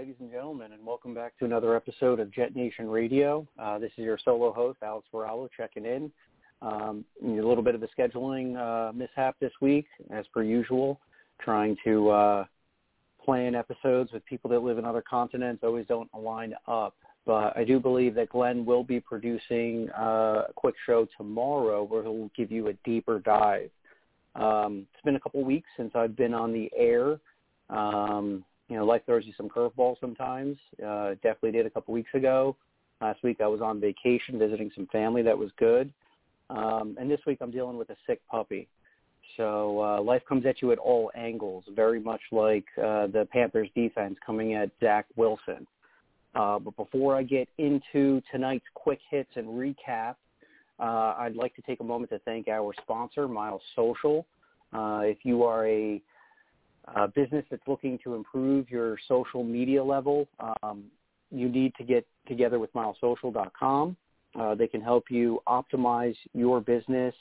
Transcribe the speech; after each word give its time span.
Ladies 0.00 0.16
and 0.18 0.30
gentlemen, 0.30 0.72
and 0.72 0.86
welcome 0.86 1.12
back 1.12 1.38
to 1.38 1.44
another 1.44 1.76
episode 1.76 2.20
of 2.20 2.32
Jet 2.32 2.56
Nation 2.56 2.88
Radio. 2.88 3.46
Uh, 3.58 3.78
this 3.78 3.90
is 3.98 4.04
your 4.04 4.16
solo 4.24 4.50
host, 4.50 4.78
Alex 4.82 5.06
Varallo, 5.12 5.46
checking 5.54 5.84
in. 5.84 6.10
Um, 6.62 7.04
a 7.22 7.26
little 7.26 7.62
bit 7.62 7.74
of 7.74 7.82
a 7.82 7.88
scheduling 7.88 8.56
uh, 8.56 8.94
mishap 8.94 9.36
this 9.40 9.52
week, 9.60 9.84
as 10.10 10.24
per 10.32 10.42
usual, 10.42 10.98
trying 11.38 11.76
to 11.84 12.08
uh, 12.08 12.44
plan 13.22 13.54
episodes 13.54 14.10
with 14.10 14.24
people 14.24 14.48
that 14.48 14.60
live 14.60 14.78
in 14.78 14.86
other 14.86 15.02
continents 15.02 15.62
always 15.62 15.84
don't 15.86 16.08
align 16.14 16.54
up. 16.66 16.94
But 17.26 17.54
I 17.54 17.64
do 17.64 17.78
believe 17.78 18.14
that 18.14 18.30
Glenn 18.30 18.64
will 18.64 18.82
be 18.82 19.00
producing 19.00 19.90
uh, 19.90 20.44
a 20.48 20.52
quick 20.54 20.76
show 20.86 21.06
tomorrow 21.18 21.82
where 21.82 22.02
he'll 22.02 22.30
give 22.34 22.50
you 22.50 22.68
a 22.68 22.72
deeper 22.86 23.18
dive. 23.18 23.68
Um, 24.34 24.86
it's 24.94 25.04
been 25.04 25.16
a 25.16 25.20
couple 25.20 25.44
weeks 25.44 25.68
since 25.76 25.90
I've 25.94 26.16
been 26.16 26.32
on 26.32 26.54
the 26.54 26.70
air. 26.74 27.20
Um, 27.68 28.46
you 28.70 28.76
know, 28.76 28.86
life 28.86 29.02
throws 29.04 29.26
you 29.26 29.32
some 29.36 29.48
curveballs 29.48 29.96
sometimes. 30.00 30.56
Uh, 30.82 31.10
definitely 31.22 31.50
did 31.50 31.66
a 31.66 31.70
couple 31.70 31.92
weeks 31.92 32.14
ago. 32.14 32.56
Last 33.00 33.22
week 33.24 33.40
I 33.40 33.48
was 33.48 33.60
on 33.60 33.80
vacation 33.80 34.38
visiting 34.38 34.70
some 34.74 34.86
family. 34.92 35.22
That 35.22 35.36
was 35.36 35.50
good. 35.58 35.92
Um, 36.48 36.96
and 36.98 37.10
this 37.10 37.20
week 37.26 37.38
I'm 37.40 37.50
dealing 37.50 37.76
with 37.76 37.90
a 37.90 37.96
sick 38.06 38.20
puppy. 38.30 38.68
So 39.36 39.82
uh, 39.82 40.00
life 40.00 40.22
comes 40.28 40.46
at 40.46 40.62
you 40.62 40.70
at 40.70 40.78
all 40.78 41.10
angles, 41.16 41.64
very 41.74 42.00
much 42.00 42.20
like 42.30 42.64
uh, 42.78 43.08
the 43.08 43.26
Panthers 43.32 43.68
defense 43.74 44.16
coming 44.24 44.54
at 44.54 44.70
Zach 44.80 45.06
Wilson. 45.16 45.66
Uh, 46.36 46.60
but 46.60 46.76
before 46.76 47.16
I 47.16 47.24
get 47.24 47.48
into 47.58 48.22
tonight's 48.30 48.64
quick 48.74 49.00
hits 49.10 49.30
and 49.34 49.46
recap, 49.46 50.14
uh, 50.78 51.14
I'd 51.18 51.34
like 51.34 51.56
to 51.56 51.62
take 51.62 51.80
a 51.80 51.84
moment 51.84 52.10
to 52.10 52.20
thank 52.20 52.46
our 52.46 52.72
sponsor, 52.82 53.26
Mile 53.26 53.60
Social. 53.74 54.26
Uh, 54.72 55.00
if 55.02 55.18
you 55.24 55.42
are 55.42 55.66
a 55.66 56.00
a 56.96 57.08
business 57.08 57.44
that's 57.50 57.66
looking 57.66 57.98
to 58.04 58.14
improve 58.14 58.70
your 58.70 58.98
social 59.08 59.44
media 59.44 59.82
level, 59.82 60.26
um, 60.62 60.84
you 61.30 61.48
need 61.48 61.72
to 61.76 61.84
get 61.84 62.06
together 62.26 62.58
with 62.58 62.72
milesocial.com. 62.72 63.96
Uh, 64.38 64.54
they 64.54 64.66
can 64.66 64.80
help 64.80 65.04
you 65.10 65.40
optimize 65.48 66.14
your 66.34 66.60
business, 66.60 67.14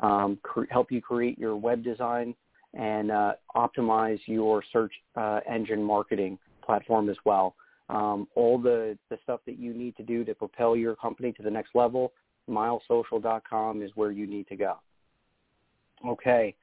um, 0.00 0.38
cre- 0.42 0.64
help 0.70 0.90
you 0.90 1.00
create 1.00 1.38
your 1.38 1.56
web 1.56 1.82
design, 1.84 2.34
and 2.74 3.10
uh, 3.10 3.32
optimize 3.54 4.18
your 4.26 4.62
search 4.72 4.92
uh, 5.16 5.40
engine 5.48 5.82
marketing 5.82 6.38
platform 6.64 7.08
as 7.08 7.16
well. 7.24 7.54
Um, 7.88 8.26
all 8.34 8.58
the, 8.58 8.98
the 9.10 9.18
stuff 9.22 9.40
that 9.46 9.58
you 9.58 9.72
need 9.72 9.96
to 9.96 10.02
do 10.02 10.24
to 10.24 10.34
propel 10.34 10.76
your 10.76 10.96
company 10.96 11.32
to 11.32 11.42
the 11.42 11.50
next 11.50 11.70
level, 11.74 12.12
milesocial.com 12.50 13.82
is 13.82 13.90
where 13.94 14.10
you 14.10 14.26
need 14.26 14.48
to 14.48 14.56
go. 14.56 14.74
Okay, 16.06 16.54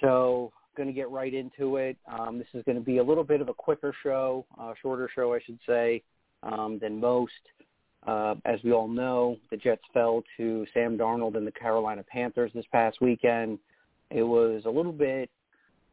so 0.00 0.52
going 0.76 0.88
to 0.88 0.92
get 0.92 1.10
right 1.10 1.32
into 1.32 1.76
it. 1.76 1.96
Um, 2.06 2.38
this 2.38 2.46
is 2.54 2.62
going 2.64 2.76
to 2.76 2.84
be 2.84 2.98
a 2.98 3.04
little 3.04 3.24
bit 3.24 3.40
of 3.40 3.48
a 3.48 3.54
quicker 3.54 3.94
show, 4.02 4.44
uh, 4.60 4.72
shorter 4.80 5.10
show, 5.14 5.34
I 5.34 5.40
should 5.44 5.58
say, 5.66 6.02
um, 6.42 6.78
than 6.80 7.00
most. 7.00 7.32
Uh, 8.06 8.36
as 8.44 8.60
we 8.62 8.72
all 8.72 8.86
know, 8.86 9.36
the 9.50 9.56
Jets 9.56 9.82
fell 9.92 10.22
to 10.36 10.64
Sam 10.72 10.96
Darnold 10.96 11.36
and 11.36 11.46
the 11.46 11.52
Carolina 11.52 12.04
Panthers 12.08 12.52
this 12.54 12.64
past 12.70 12.98
weekend. 13.00 13.58
It 14.10 14.22
was 14.22 14.62
a 14.64 14.70
little 14.70 14.92
bit 14.92 15.28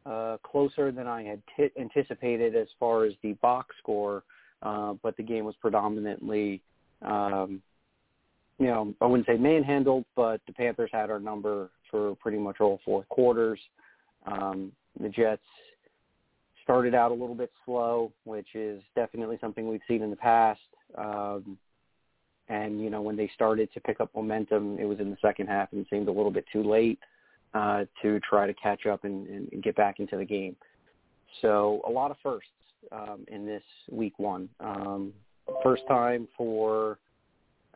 uh, 0.06 0.36
closer 0.44 0.92
than 0.92 1.06
I 1.06 1.24
had 1.24 1.42
t- 1.56 1.80
anticipated 1.80 2.54
as 2.54 2.68
far 2.78 3.04
as 3.04 3.14
the 3.22 3.32
box 3.34 3.74
score, 3.78 4.22
uh, 4.62 4.94
but 5.02 5.16
the 5.16 5.22
game 5.22 5.44
was 5.44 5.56
predominantly, 5.60 6.62
um, 7.02 7.60
you 8.58 8.66
know, 8.66 8.94
I 9.00 9.06
wouldn't 9.06 9.26
say 9.26 9.36
manhandled, 9.36 10.04
but 10.14 10.40
the 10.46 10.52
Panthers 10.52 10.90
had 10.92 11.10
our 11.10 11.18
number 11.18 11.70
for 11.90 12.14
pretty 12.16 12.38
much 12.38 12.60
all 12.60 12.80
four 12.84 13.04
quarters. 13.08 13.58
Um, 14.26 14.72
the 15.00 15.08
Jets 15.08 15.42
started 16.62 16.94
out 16.94 17.10
a 17.10 17.14
little 17.14 17.34
bit 17.34 17.52
slow, 17.64 18.12
which 18.24 18.54
is 18.54 18.82
definitely 18.96 19.38
something 19.40 19.68
we've 19.68 19.80
seen 19.86 20.02
in 20.02 20.10
the 20.10 20.16
past. 20.16 20.60
Um, 20.96 21.58
and 22.48 22.80
you 22.80 22.90
know, 22.90 23.02
when 23.02 23.16
they 23.16 23.30
started 23.34 23.72
to 23.74 23.80
pick 23.80 24.00
up 24.00 24.10
momentum, 24.14 24.78
it 24.78 24.84
was 24.84 25.00
in 25.00 25.10
the 25.10 25.16
second 25.22 25.46
half, 25.46 25.72
and 25.72 25.80
it 25.80 25.86
seemed 25.90 26.08
a 26.08 26.12
little 26.12 26.30
bit 26.30 26.44
too 26.52 26.62
late 26.62 26.98
uh, 27.54 27.84
to 28.02 28.20
try 28.20 28.46
to 28.46 28.54
catch 28.54 28.86
up 28.86 29.04
and, 29.04 29.26
and 29.28 29.62
get 29.62 29.76
back 29.76 30.00
into 30.00 30.16
the 30.16 30.24
game. 30.24 30.56
So 31.42 31.82
a 31.86 31.90
lot 31.90 32.10
of 32.10 32.16
firsts 32.22 32.50
um, 32.92 33.24
in 33.28 33.46
this 33.46 33.62
week 33.90 34.18
one. 34.18 34.48
Um, 34.60 35.12
first 35.62 35.82
time 35.88 36.28
for 36.36 36.98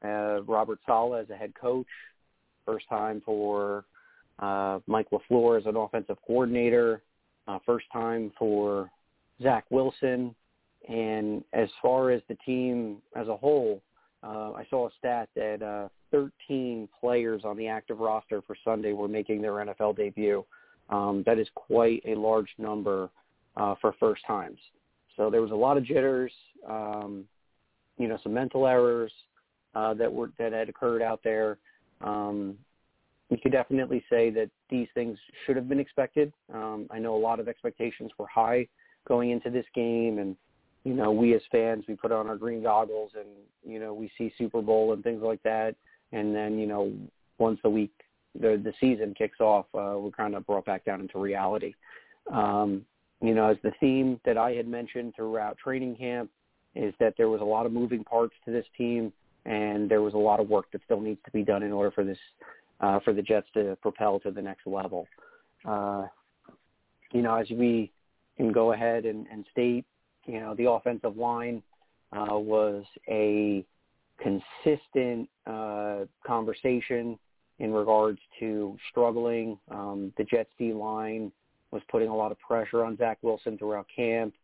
uh, 0.04 0.42
Robert 0.42 0.80
Saleh 0.86 1.22
as 1.22 1.30
a 1.30 1.36
head 1.36 1.52
coach. 1.60 1.86
First 2.66 2.88
time 2.88 3.22
for 3.24 3.84
uh, 4.38 4.78
Mike 4.86 5.08
LaFleur 5.10 5.58
as 5.58 5.66
an 5.66 5.76
offensive 5.76 6.16
coordinator, 6.26 7.02
uh, 7.46 7.58
first 7.64 7.86
time 7.92 8.32
for 8.38 8.90
Zach 9.42 9.64
Wilson. 9.70 10.34
And 10.88 11.44
as 11.52 11.68
far 11.82 12.10
as 12.10 12.22
the 12.28 12.36
team 12.46 12.98
as 13.16 13.28
a 13.28 13.36
whole, 13.36 13.82
uh, 14.22 14.52
I 14.52 14.66
saw 14.70 14.88
a 14.88 14.90
stat 14.98 15.28
that 15.34 15.62
uh, 15.62 15.88
13 16.10 16.88
players 17.00 17.42
on 17.44 17.56
the 17.56 17.68
active 17.68 17.98
roster 17.98 18.42
for 18.42 18.56
Sunday 18.64 18.92
were 18.92 19.08
making 19.08 19.42
their 19.42 19.52
NFL 19.52 19.96
debut. 19.96 20.44
Um, 20.90 21.22
that 21.26 21.38
is 21.38 21.48
quite 21.54 22.02
a 22.06 22.14
large 22.14 22.48
number 22.58 23.10
uh, 23.56 23.74
for 23.80 23.94
first 24.00 24.22
times. 24.26 24.58
So 25.16 25.30
there 25.30 25.42
was 25.42 25.50
a 25.50 25.54
lot 25.54 25.76
of 25.76 25.84
jitters, 25.84 26.32
um, 26.68 27.24
you 27.98 28.08
know, 28.08 28.18
some 28.22 28.32
mental 28.32 28.66
errors 28.66 29.12
uh, 29.74 29.94
that 29.94 30.12
were 30.12 30.30
that 30.38 30.52
had 30.52 30.68
occurred 30.68 31.02
out 31.02 31.20
there. 31.22 31.58
Um, 32.00 32.56
you 33.30 33.36
could 33.36 33.52
definitely 33.52 34.02
say 34.10 34.30
that 34.30 34.50
these 34.70 34.88
things 34.94 35.18
should 35.44 35.56
have 35.56 35.68
been 35.68 35.80
expected. 35.80 36.32
Um, 36.52 36.86
I 36.90 36.98
know 36.98 37.14
a 37.14 37.18
lot 37.18 37.40
of 37.40 37.48
expectations 37.48 38.10
were 38.18 38.26
high 38.26 38.66
going 39.06 39.30
into 39.30 39.50
this 39.50 39.66
game, 39.74 40.18
and 40.18 40.36
you 40.84 40.94
know, 40.94 41.12
we 41.12 41.34
as 41.34 41.42
fans, 41.52 41.84
we 41.88 41.94
put 41.94 42.12
on 42.12 42.28
our 42.28 42.36
green 42.36 42.62
goggles, 42.62 43.12
and 43.14 43.28
you 43.64 43.78
know, 43.78 43.92
we 43.92 44.10
see 44.16 44.32
Super 44.38 44.62
Bowl 44.62 44.92
and 44.92 45.02
things 45.02 45.22
like 45.22 45.42
that, 45.42 45.74
and 46.12 46.34
then 46.34 46.58
you 46.58 46.66
know, 46.66 46.92
once 47.38 47.58
the 47.62 47.70
week 47.70 47.92
the 48.34 48.60
the 48.62 48.72
season 48.80 49.14
kicks 49.16 49.40
off, 49.40 49.66
uh, 49.74 49.98
we're 49.98 50.10
kind 50.10 50.34
of 50.34 50.46
brought 50.46 50.64
back 50.64 50.84
down 50.84 51.00
into 51.00 51.18
reality. 51.18 51.74
Um, 52.32 52.84
you 53.20 53.34
know, 53.34 53.50
as 53.50 53.56
the 53.62 53.72
theme 53.80 54.20
that 54.24 54.38
I 54.38 54.52
had 54.52 54.68
mentioned 54.68 55.14
throughout 55.16 55.58
training 55.58 55.96
camp 55.96 56.30
is 56.74 56.94
that 57.00 57.14
there 57.16 57.28
was 57.28 57.40
a 57.40 57.44
lot 57.44 57.66
of 57.66 57.72
moving 57.72 58.04
parts 58.04 58.34
to 58.44 58.52
this 58.52 58.66
team, 58.76 59.12
and 59.44 59.90
there 59.90 60.02
was 60.02 60.14
a 60.14 60.18
lot 60.18 60.40
of 60.40 60.48
work 60.48 60.66
that 60.72 60.82
still 60.84 61.00
needs 61.00 61.20
to 61.24 61.30
be 61.32 61.42
done 61.42 61.62
in 61.62 61.72
order 61.72 61.90
for 61.90 62.04
this 62.04 62.18
uh, 62.80 63.00
for 63.00 63.12
the 63.12 63.22
Jets 63.22 63.48
to 63.54 63.76
propel 63.82 64.20
to 64.20 64.30
the 64.30 64.42
next 64.42 64.66
level. 64.66 65.06
Uh, 65.64 66.06
you 67.12 67.22
know, 67.22 67.34
as 67.34 67.48
we 67.50 67.90
can 68.36 68.52
go 68.52 68.72
ahead 68.72 69.04
and, 69.04 69.26
and 69.32 69.44
state, 69.50 69.84
you 70.26 70.40
know, 70.40 70.54
the 70.54 70.70
offensive 70.70 71.16
line 71.16 71.62
uh, 72.12 72.38
was 72.38 72.84
a 73.08 73.64
consistent 74.20 75.28
uh, 75.46 76.00
conversation 76.26 77.18
in 77.58 77.72
regards 77.72 78.18
to 78.38 78.76
struggling. 78.90 79.58
Um, 79.70 80.12
the 80.16 80.24
Jets 80.24 80.50
D 80.58 80.72
line 80.72 81.32
was 81.70 81.82
putting 81.90 82.08
a 82.08 82.16
lot 82.16 82.32
of 82.32 82.38
pressure 82.40 82.84
on 82.84 82.96
Zach 82.96 83.18
Wilson 83.22 83.58
throughout 83.58 83.86
camp. 83.94 84.34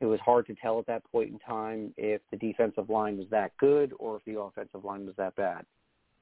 It 0.00 0.06
was 0.06 0.20
hard 0.20 0.46
to 0.46 0.54
tell 0.54 0.78
at 0.78 0.86
that 0.86 1.04
point 1.10 1.30
in 1.30 1.38
time 1.40 1.92
if 1.96 2.22
the 2.30 2.36
defensive 2.36 2.88
line 2.88 3.18
was 3.18 3.26
that 3.30 3.56
good 3.58 3.92
or 3.98 4.16
if 4.16 4.24
the 4.24 4.40
offensive 4.40 4.84
line 4.84 5.04
was 5.04 5.14
that 5.16 5.36
bad. 5.36 5.66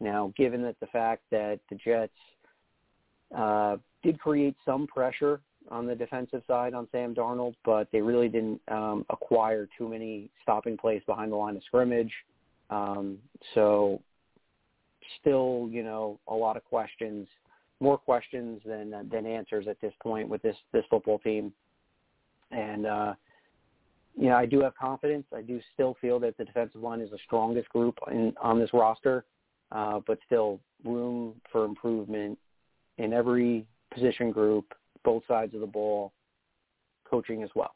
Now, 0.01 0.33
given 0.37 0.63
that 0.63 0.79
the 0.81 0.87
fact 0.87 1.23
that 1.31 1.59
the 1.71 1.77
Jets 1.77 2.13
uh, 3.37 3.77
did 4.03 4.19
create 4.21 4.57
some 4.65 4.87
pressure 4.87 5.41
on 5.71 5.87
the 5.87 5.95
defensive 5.95 6.43
side 6.47 6.73
on 6.73 6.89
Sam 6.93 7.15
Darnold, 7.15 7.55
but 7.65 7.89
they 7.93 8.01
really 8.01 8.29
didn't 8.29 8.61
um, 8.69 9.05
acquire 9.11 9.69
too 9.77 9.89
many 9.89 10.31
stopping 10.43 10.77
plays 10.77 11.03
behind 11.07 11.33
the 11.33 11.37
line 11.37 11.57
of 11.57 11.63
scrimmage. 11.65 12.13
Um, 12.71 13.19
so, 13.55 14.01
still, 15.21 15.69
you 15.71 15.83
know, 15.83 16.19
a 16.29 16.35
lot 16.35 16.57
of 16.57 16.65
questions, 16.65 17.27
more 17.81 17.99
questions 17.99 18.61
than 18.65 19.09
than 19.11 19.27
answers 19.27 19.67
at 19.69 19.81
this 19.81 19.93
point 20.03 20.29
with 20.29 20.43
this 20.43 20.57
this 20.73 20.85
football 20.91 21.19
team. 21.19 21.53
And 22.51 22.87
uh, 22.87 23.15
you 24.17 24.29
know, 24.29 24.37
I 24.37 24.47
do 24.47 24.61
have 24.63 24.75
confidence. 24.77 25.27
I 25.35 25.43
do 25.43 25.61
still 25.75 25.97
feel 26.01 26.19
that 26.21 26.37
the 26.39 26.45
defensive 26.45 26.83
line 26.83 27.01
is 27.01 27.11
the 27.11 27.19
strongest 27.25 27.69
group 27.71 27.99
in, 28.11 28.35
on 28.41 28.59
this 28.59 28.71
roster 28.73 29.25
uh, 29.73 30.01
but 30.07 30.19
still 30.27 30.61
room 30.85 31.35
for 31.51 31.65
improvement 31.65 32.39
in 32.99 33.13
every 33.13 33.67
position 33.93 34.31
group, 34.31 34.75
both 35.05 35.23
sides 35.27 35.55
of 35.55 35.61
the 35.61 35.67
ball. 35.67 36.13
coaching 37.09 37.43
as 37.43 37.51
well. 37.55 37.75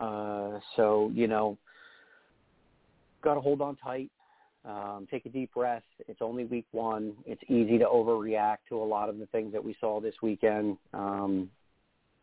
Uh, 0.00 0.58
so 0.76 1.10
you 1.14 1.26
know, 1.26 1.58
got 3.22 3.34
to 3.34 3.40
hold 3.40 3.60
on 3.60 3.76
tight. 3.76 4.10
Um, 4.64 5.06
take 5.10 5.26
a 5.26 5.28
deep 5.28 5.52
breath. 5.52 5.82
It's 6.08 6.22
only 6.22 6.44
week 6.44 6.66
one. 6.72 7.14
It's 7.26 7.42
easy 7.48 7.78
to 7.78 7.84
overreact 7.84 8.58
to 8.70 8.76
a 8.76 8.84
lot 8.84 9.08
of 9.08 9.18
the 9.18 9.26
things 9.26 9.52
that 9.52 9.62
we 9.62 9.76
saw 9.78 10.00
this 10.00 10.14
weekend. 10.22 10.78
Um, 10.94 11.50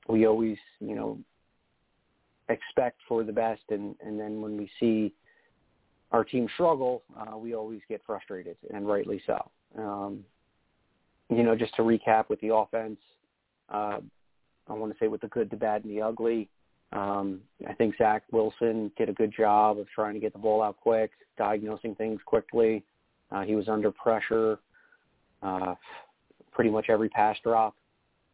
we 0.10 0.26
always, 0.26 0.58
you 0.80 0.96
know, 0.96 1.20
expect 2.50 2.98
for 3.08 3.24
the 3.24 3.32
best, 3.32 3.62
and 3.70 3.96
and 4.06 4.20
then 4.20 4.42
when 4.42 4.58
we 4.58 4.70
see 4.80 5.14
our 6.12 6.24
team 6.24 6.48
struggle, 6.54 7.04
uh, 7.18 7.38
we 7.38 7.56
always 7.56 7.82
get 7.88 8.02
frustrated, 8.06 8.58
and 8.74 8.88
rightly 8.88 9.22
so. 9.26 9.50
Um, 9.78 10.26
you 11.30 11.44
know, 11.44 11.56
just 11.56 11.76
to 11.76 11.84
recap 11.84 12.30
with 12.30 12.42
the 12.42 12.54
offense, 12.54 13.00
uh, 13.70 14.00
I 14.68 14.74
want 14.74 14.92
to 14.92 14.98
say 15.00 15.08
with 15.08 15.22
the 15.22 15.28
good, 15.28 15.50
the 15.50 15.56
bad, 15.56 15.86
and 15.86 15.96
the 15.96 16.02
ugly. 16.02 16.50
Um, 16.92 17.40
I 17.68 17.74
think 17.74 17.96
Zach 17.98 18.24
Wilson 18.32 18.92
did 18.98 19.08
a 19.08 19.14
good 19.14 19.34
job 19.36 19.80
of 19.80 19.88
trying 19.90 20.14
to 20.14 20.20
get 20.20 20.34
the 20.34 20.40
ball 20.40 20.62
out 20.62 20.78
quick, 20.82 21.12
diagnosing 21.38 21.96
things 21.96 22.20
quickly. 22.26 22.84
Uh, 23.32 23.44
he 23.44 23.56
was 23.56 23.70
under 23.70 23.92
pressure 23.92 24.60
uh, 25.42 25.76
pretty 26.52 26.70
much 26.70 26.88
every 26.90 27.08
pass 27.08 27.38
drop. 27.44 27.76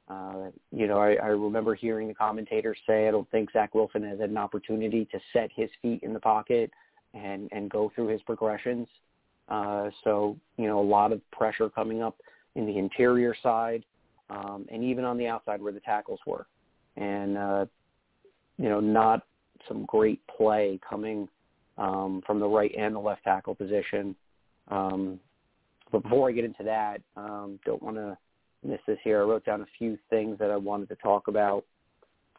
Uh, 0.10 0.50
you 0.72 0.88
know, 0.88 0.98
I, 1.00 1.16
I 1.16 1.28
remember 1.28 1.76
hearing 1.76 2.08
the 2.08 2.14
commentators 2.14 2.78
say, 2.88 3.08
I 3.08 3.12
don't 3.12 3.30
think 3.30 3.52
Zach 3.52 3.76
Wilson 3.76 4.04
has 4.04 4.20
had 4.20 4.30
an 4.30 4.38
opportunity 4.38 5.06
to 5.12 5.20
set 5.34 5.52
his 5.56 5.70
feet 5.82 6.02
in 6.02 6.14
the 6.14 6.20
pocket 6.20 6.72
and, 7.18 7.50
and 7.52 7.70
go 7.70 7.92
through 7.94 8.08
his 8.08 8.22
progressions. 8.24 8.88
Uh, 9.50 9.90
so, 10.04 10.38
you 10.58 10.68
know, 10.68 10.80
a 10.80 10.84
lot 10.84 11.12
of 11.12 11.22
pressure 11.32 11.70
coming 11.70 12.02
up 12.02 12.18
in 12.56 12.66
the 12.66 12.78
interior 12.78 13.36
side 13.42 13.84
um, 14.30 14.66
and 14.72 14.84
even 14.84 15.06
on 15.06 15.18
the 15.18 15.28
outside 15.28 15.62
where 15.62 15.74
the 15.74 15.80
tackles 15.80 16.20
were. 16.26 16.48
And, 16.98 17.38
uh, 17.38 17.66
you 18.58 18.70
know, 18.70 18.80
not 18.80 19.22
some 19.68 19.86
great 19.86 20.22
play 20.28 20.80
coming 20.88 21.28
um, 21.78 22.22
from 22.26 22.40
the 22.40 22.48
right 22.48 22.74
and 22.78 22.96
the 22.96 23.00
left 23.00 23.24
tackle 23.24 23.56
position. 23.56 24.16
Um, 24.70 25.20
but 25.92 26.04
before 26.04 26.30
I 26.30 26.34
get 26.34 26.44
into 26.44 26.64
that, 26.64 27.02
um, 27.16 27.60
don't 27.66 27.82
want 27.82 27.96
to 27.98 28.18
miss 28.64 28.80
this 28.88 28.98
here. 29.04 29.22
I 29.22 29.26
wrote 29.26 29.46
down 29.46 29.62
a 29.62 29.68
few 29.78 29.98
things 30.10 30.38
that 30.40 30.52
I 30.52 30.58
wanted 30.58 30.90
to 30.90 30.96
talk 30.96 31.28
about 31.28 31.64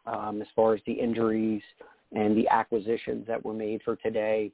um, 0.05 0.41
as 0.41 0.47
far 0.55 0.73
as 0.73 0.81
the 0.85 0.93
injuries 0.93 1.61
and 2.11 2.35
the 2.37 2.47
acquisitions 2.49 3.25
that 3.27 3.43
were 3.43 3.53
made 3.53 3.81
for 3.83 3.95
today. 3.95 4.51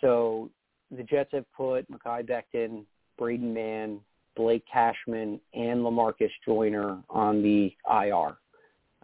So 0.00 0.50
the 0.90 1.02
Jets 1.02 1.30
have 1.32 1.50
put 1.52 1.90
Mekhi 1.90 2.28
Becton, 2.28 2.84
Braden 3.18 3.52
Mann, 3.52 4.00
Blake 4.36 4.64
Cashman, 4.70 5.40
and 5.54 5.80
Lamarcus 5.80 6.30
Joyner 6.44 6.98
on 7.08 7.42
the 7.42 7.72
IR. 7.90 8.36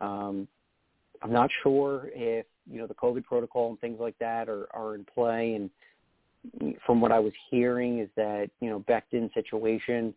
Um, 0.00 0.46
I'm 1.22 1.32
not 1.32 1.50
sure 1.62 2.10
if 2.14 2.46
you 2.70 2.78
know 2.78 2.86
the 2.86 2.94
COVID 2.94 3.24
protocol 3.24 3.70
and 3.70 3.80
things 3.80 3.98
like 3.98 4.18
that 4.18 4.48
are, 4.48 4.66
are 4.74 4.94
in 4.94 5.04
play. 5.04 5.54
And 5.54 6.76
from 6.84 7.00
what 7.00 7.12
I 7.12 7.18
was 7.18 7.32
hearing, 7.50 8.00
is 8.00 8.08
that 8.16 8.50
you 8.60 8.68
know 8.68 8.80
Becton's 8.80 9.32
situation, 9.34 10.14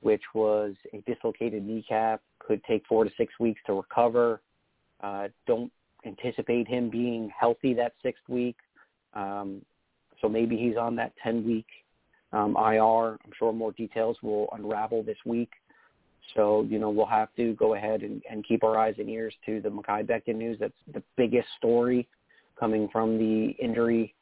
which 0.00 0.22
was 0.34 0.74
a 0.92 1.00
dislocated 1.02 1.64
kneecap, 1.64 2.20
could 2.38 2.62
take 2.64 2.84
four 2.86 3.04
to 3.04 3.10
six 3.16 3.32
weeks 3.38 3.60
to 3.66 3.74
recover. 3.74 4.40
Uh, 5.00 5.28
don't 5.46 5.70
anticipate 6.04 6.66
him 6.66 6.90
being 6.90 7.30
healthy 7.38 7.74
that 7.74 7.94
sixth 8.02 8.22
week. 8.28 8.56
Um, 9.14 9.62
so 10.20 10.28
maybe 10.28 10.56
he's 10.56 10.76
on 10.76 10.96
that 10.96 11.12
10 11.22 11.46
week 11.46 11.66
um, 12.32 12.56
IR. 12.56 13.12
I'm 13.12 13.32
sure 13.38 13.52
more 13.52 13.72
details 13.72 14.16
will 14.22 14.48
unravel 14.52 15.02
this 15.02 15.18
week. 15.24 15.50
So, 16.34 16.66
you 16.68 16.78
know, 16.78 16.90
we'll 16.90 17.06
have 17.06 17.28
to 17.36 17.54
go 17.54 17.74
ahead 17.74 18.02
and, 18.02 18.22
and 18.30 18.46
keep 18.46 18.62
our 18.62 18.76
eyes 18.76 18.94
and 18.98 19.08
ears 19.08 19.34
to 19.46 19.60
the 19.60 19.68
Mekhi 19.68 20.06
Becton 20.06 20.36
news. 20.36 20.58
That's 20.60 20.74
the 20.92 21.02
biggest 21.16 21.48
story 21.56 22.06
coming 22.58 22.88
from 22.92 23.18
the 23.18 23.54
injury 23.62 24.14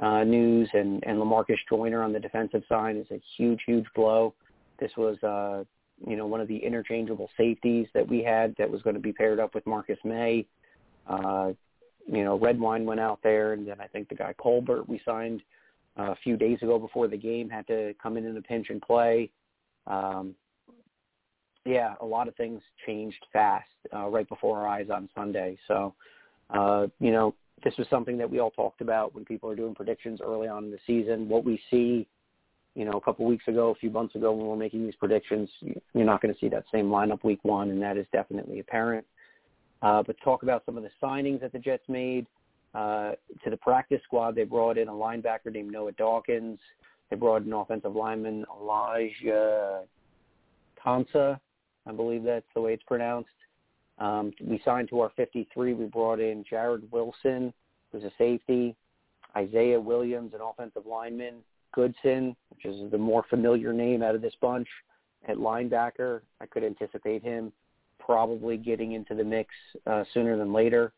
uh, 0.00 0.24
news. 0.24 0.68
And, 0.72 1.04
and 1.06 1.18
Lamarcus 1.18 1.58
Joyner 1.68 2.02
on 2.02 2.12
the 2.12 2.18
defensive 2.18 2.62
side 2.68 2.96
is 2.96 3.06
a 3.10 3.20
huge, 3.36 3.60
huge 3.64 3.86
blow. 3.94 4.34
This 4.80 4.90
was, 4.96 5.22
uh, 5.22 5.64
you 6.06 6.16
know, 6.16 6.26
one 6.26 6.40
of 6.40 6.48
the 6.48 6.56
interchangeable 6.56 7.30
safeties 7.36 7.86
that 7.94 8.06
we 8.06 8.22
had 8.22 8.54
that 8.58 8.70
was 8.70 8.82
going 8.82 8.94
to 8.94 9.00
be 9.00 9.12
paired 9.12 9.38
up 9.38 9.54
with 9.54 9.64
Marcus 9.66 9.98
Maye. 10.04 10.46
Uh, 11.06 11.52
you 12.06 12.24
know, 12.24 12.38
Redwine 12.38 12.84
went 12.84 13.00
out 13.00 13.20
there, 13.22 13.52
and 13.52 13.66
then 13.66 13.80
I 13.80 13.86
think 13.86 14.08
the 14.08 14.14
guy 14.14 14.34
Colbert 14.38 14.88
we 14.88 15.00
signed 15.04 15.42
uh, 15.98 16.12
a 16.12 16.16
few 16.22 16.36
days 16.36 16.58
ago 16.62 16.78
before 16.78 17.08
the 17.08 17.16
game 17.16 17.48
had 17.48 17.66
to 17.66 17.94
come 18.02 18.16
in 18.16 18.26
in 18.26 18.36
a 18.36 18.42
pinch 18.42 18.70
and 18.70 18.80
play. 18.80 19.30
Um, 19.86 20.34
yeah, 21.64 21.94
a 22.00 22.06
lot 22.06 22.28
of 22.28 22.36
things 22.36 22.62
changed 22.86 23.24
fast 23.32 23.68
uh, 23.94 24.06
right 24.06 24.28
before 24.28 24.58
our 24.58 24.68
eyes 24.68 24.86
on 24.92 25.08
Sunday. 25.14 25.58
So, 25.66 25.94
uh, 26.50 26.86
you 27.00 27.10
know, 27.10 27.34
this 27.64 27.74
was 27.76 27.88
something 27.90 28.16
that 28.18 28.30
we 28.30 28.38
all 28.38 28.52
talked 28.52 28.80
about 28.80 29.14
when 29.14 29.24
people 29.24 29.50
are 29.50 29.56
doing 29.56 29.74
predictions 29.74 30.20
early 30.22 30.46
on 30.46 30.64
in 30.64 30.70
the 30.70 30.78
season. 30.86 31.28
What 31.28 31.44
we 31.44 31.60
see, 31.70 32.06
you 32.74 32.84
know, 32.84 32.92
a 32.92 33.00
couple 33.00 33.26
weeks 33.26 33.48
ago, 33.48 33.70
a 33.70 33.74
few 33.74 33.90
months 33.90 34.14
ago 34.14 34.32
when 34.32 34.46
we're 34.46 34.56
making 34.56 34.84
these 34.84 34.94
predictions, 34.94 35.48
you're 35.60 36.04
not 36.04 36.22
going 36.22 36.32
to 36.32 36.38
see 36.38 36.48
that 36.50 36.64
same 36.72 36.86
lineup 36.86 37.24
week 37.24 37.40
one, 37.42 37.70
and 37.70 37.82
that 37.82 37.96
is 37.96 38.06
definitely 38.12 38.60
apparent. 38.60 39.04
Uh, 39.82 40.02
but 40.02 40.16
talk 40.22 40.42
about 40.42 40.64
some 40.64 40.76
of 40.76 40.82
the 40.82 40.90
signings 41.02 41.40
that 41.40 41.52
the 41.52 41.58
Jets 41.58 41.84
made. 41.88 42.26
Uh, 42.74 43.12
to 43.42 43.50
the 43.50 43.56
practice 43.56 44.00
squad, 44.04 44.34
they 44.34 44.44
brought 44.44 44.76
in 44.76 44.88
a 44.88 44.92
linebacker 44.92 45.50
named 45.52 45.72
Noah 45.72 45.92
Dawkins. 45.92 46.58
They 47.08 47.16
brought 47.16 47.42
in 47.42 47.52
offensive 47.52 47.94
lineman 47.94 48.44
Elijah 48.60 49.82
Nkansah. 50.84 51.38
I 51.86 51.92
believe 51.92 52.24
that's 52.24 52.46
the 52.54 52.60
way 52.60 52.74
it's 52.74 52.82
pronounced. 52.82 53.28
Um, 53.98 54.32
we 54.42 54.60
signed 54.64 54.88
to 54.90 55.00
our 55.00 55.10
53. 55.16 55.72
We 55.72 55.86
brought 55.86 56.20
in 56.20 56.44
Jarrod 56.44 56.82
Wilson, 56.90 57.52
who's 57.90 58.04
a 58.04 58.10
safety, 58.18 58.76
Isaiah 59.36 59.80
Williams, 59.80 60.34
an 60.34 60.40
offensive 60.40 60.84
lineman, 60.86 61.36
Goodson, 61.72 62.36
which 62.50 62.66
is 62.66 62.90
the 62.90 62.98
more 62.98 63.24
familiar 63.30 63.72
name 63.72 64.02
out 64.02 64.14
of 64.14 64.22
this 64.22 64.34
bunch, 64.40 64.68
at 65.28 65.36
linebacker. 65.36 66.20
I 66.40 66.46
could 66.46 66.64
anticipate 66.64 67.22
him 67.22 67.52
probably 68.06 68.56
getting 68.56 68.92
into 68.92 69.14
the 69.14 69.24
mix 69.24 69.50
uh, 69.86 70.04
sooner 70.14 70.38
than 70.38 70.52
later. 70.52 70.92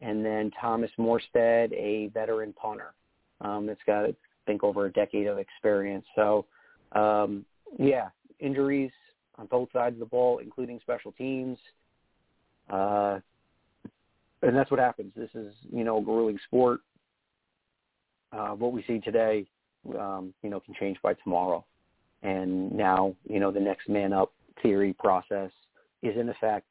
And 0.00 0.24
then 0.24 0.50
Thomas 0.60 0.90
Morstead, 0.98 1.72
a 1.72 2.10
veteran 2.14 2.54
punter 2.54 2.94
um, 3.40 3.66
that's 3.66 3.80
got, 3.86 4.06
I 4.06 4.14
think, 4.46 4.64
over 4.64 4.86
a 4.86 4.92
decade 4.92 5.26
of 5.26 5.38
experience. 5.38 6.06
So, 6.16 6.46
um, 6.92 7.44
yeah, 7.78 8.08
injuries 8.40 8.92
on 9.36 9.46
both 9.46 9.68
sides 9.72 9.94
of 9.94 10.00
the 10.00 10.06
ball, 10.06 10.38
including 10.38 10.80
special 10.80 11.12
teams. 11.12 11.58
Uh, 12.70 13.18
and 14.42 14.56
that's 14.56 14.70
what 14.70 14.80
happens. 14.80 15.12
This 15.16 15.30
is, 15.34 15.52
you 15.70 15.84
know, 15.84 15.98
a 15.98 16.02
grueling 16.02 16.38
sport. 16.46 16.80
Uh, 18.32 18.50
what 18.50 18.72
we 18.72 18.84
see 18.86 19.00
today, 19.00 19.46
um, 19.98 20.32
you 20.42 20.50
know, 20.50 20.60
can 20.60 20.74
change 20.74 20.96
by 21.02 21.14
tomorrow. 21.14 21.64
And 22.22 22.72
now, 22.72 23.14
you 23.28 23.40
know, 23.40 23.50
the 23.50 23.60
next 23.60 23.88
man 23.88 24.12
up 24.12 24.32
theory 24.62 24.92
process 24.92 25.50
is 26.02 26.16
in 26.16 26.28
effect, 26.28 26.68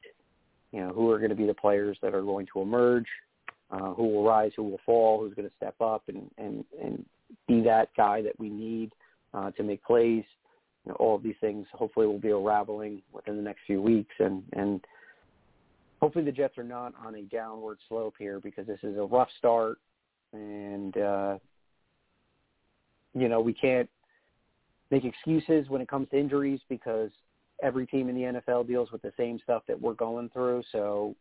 you 0.71 0.79
know, 0.79 0.89
who 0.89 1.09
are 1.11 1.17
going 1.17 1.29
to 1.29 1.35
be 1.35 1.45
the 1.45 1.53
players 1.53 1.97
that 2.01 2.13
are 2.13 2.21
going 2.21 2.47
to 2.53 2.61
emerge, 2.61 3.07
uh, 3.71 3.93
who 3.93 4.07
will 4.07 4.23
rise, 4.23 4.51
who 4.55 4.63
will 4.63 4.79
fall, 4.85 5.19
who's 5.19 5.33
going 5.33 5.47
to 5.47 5.55
step 5.55 5.75
up 5.81 6.03
and, 6.07 6.29
and, 6.37 6.63
and 6.81 7.05
be 7.47 7.61
that 7.61 7.89
guy 7.95 8.21
that 8.21 8.37
we 8.39 8.49
need 8.49 8.91
uh, 9.33 9.51
to 9.51 9.63
make 9.63 9.83
plays. 9.83 10.23
You 10.85 10.91
know, 10.91 10.95
all 10.95 11.15
of 11.15 11.23
these 11.23 11.35
things 11.41 11.67
hopefully 11.73 12.07
will 12.07 12.19
be 12.19 12.31
unraveling 12.31 13.01
within 13.11 13.35
the 13.35 13.41
next 13.41 13.61
few 13.67 13.81
weeks 13.81 14.13
and, 14.19 14.43
and 14.53 14.85
hopefully 15.99 16.23
the 16.23 16.31
Jets 16.31 16.57
are 16.57 16.63
not 16.63 16.93
on 17.05 17.15
a 17.15 17.23
downward 17.23 17.77
slope 17.89 18.15
here 18.17 18.39
because 18.39 18.67
this 18.67 18.79
is 18.83 18.97
a 18.97 19.03
rough 19.03 19.29
start 19.37 19.79
and, 20.31 20.97
uh, 20.97 21.37
you 23.13 23.27
know, 23.27 23.41
we 23.41 23.53
can't 23.53 23.89
make 24.91 25.03
excuses 25.03 25.69
when 25.69 25.81
it 25.81 25.87
comes 25.87 26.07
to 26.09 26.19
injuries 26.19 26.59
because 26.69 27.11
every 27.61 27.87
team 27.87 28.09
in 28.09 28.15
the 28.15 28.41
NFL 28.41 28.67
deals 28.67 28.91
with 28.91 29.01
the 29.01 29.11
same 29.17 29.39
stuff 29.43 29.63
that 29.67 29.79
we're 29.79 29.93
going 29.93 30.29
through. 30.29 30.63
So 30.71 31.15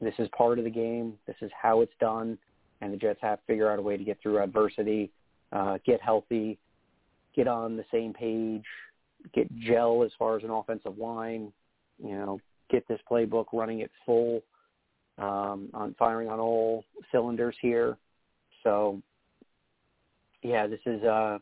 this 0.00 0.14
is 0.18 0.28
part 0.36 0.58
of 0.58 0.64
the 0.64 0.70
game. 0.70 1.14
This 1.26 1.36
is 1.40 1.50
how 1.60 1.80
it's 1.80 1.92
done. 2.00 2.38
And 2.80 2.92
the 2.92 2.96
Jets 2.96 3.20
have 3.22 3.38
to 3.38 3.44
figure 3.46 3.70
out 3.70 3.78
a 3.78 3.82
way 3.82 3.96
to 3.96 4.04
get 4.04 4.20
through 4.22 4.42
adversity, 4.42 5.10
uh, 5.52 5.78
get 5.84 6.00
healthy, 6.00 6.58
get 7.34 7.46
on 7.46 7.76
the 7.76 7.84
same 7.92 8.12
page, 8.12 8.64
get 9.34 9.46
gel 9.58 10.02
as 10.02 10.10
far 10.18 10.36
as 10.36 10.44
an 10.44 10.50
offensive 10.50 10.96
line, 10.98 11.52
you 12.02 12.12
know, 12.12 12.40
get 12.70 12.86
this 12.88 13.00
playbook 13.10 13.46
running 13.52 13.82
at 13.82 13.90
full, 14.06 14.42
um, 15.18 15.68
on 15.74 15.94
firing 15.98 16.28
on 16.28 16.40
all 16.40 16.84
cylinders 17.12 17.54
here. 17.60 17.98
So, 18.64 19.02
yeah, 20.42 20.66
this 20.66 20.80
is 20.86 21.02
uh, 21.04 21.38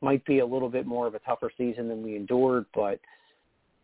might 0.00 0.24
be 0.24 0.38
a 0.38 0.46
little 0.46 0.70
bit 0.70 0.86
more 0.86 1.06
of 1.06 1.14
a 1.14 1.18
tougher 1.20 1.50
season 1.58 1.88
than 1.88 2.02
we 2.02 2.16
endured, 2.16 2.64
but– 2.74 2.98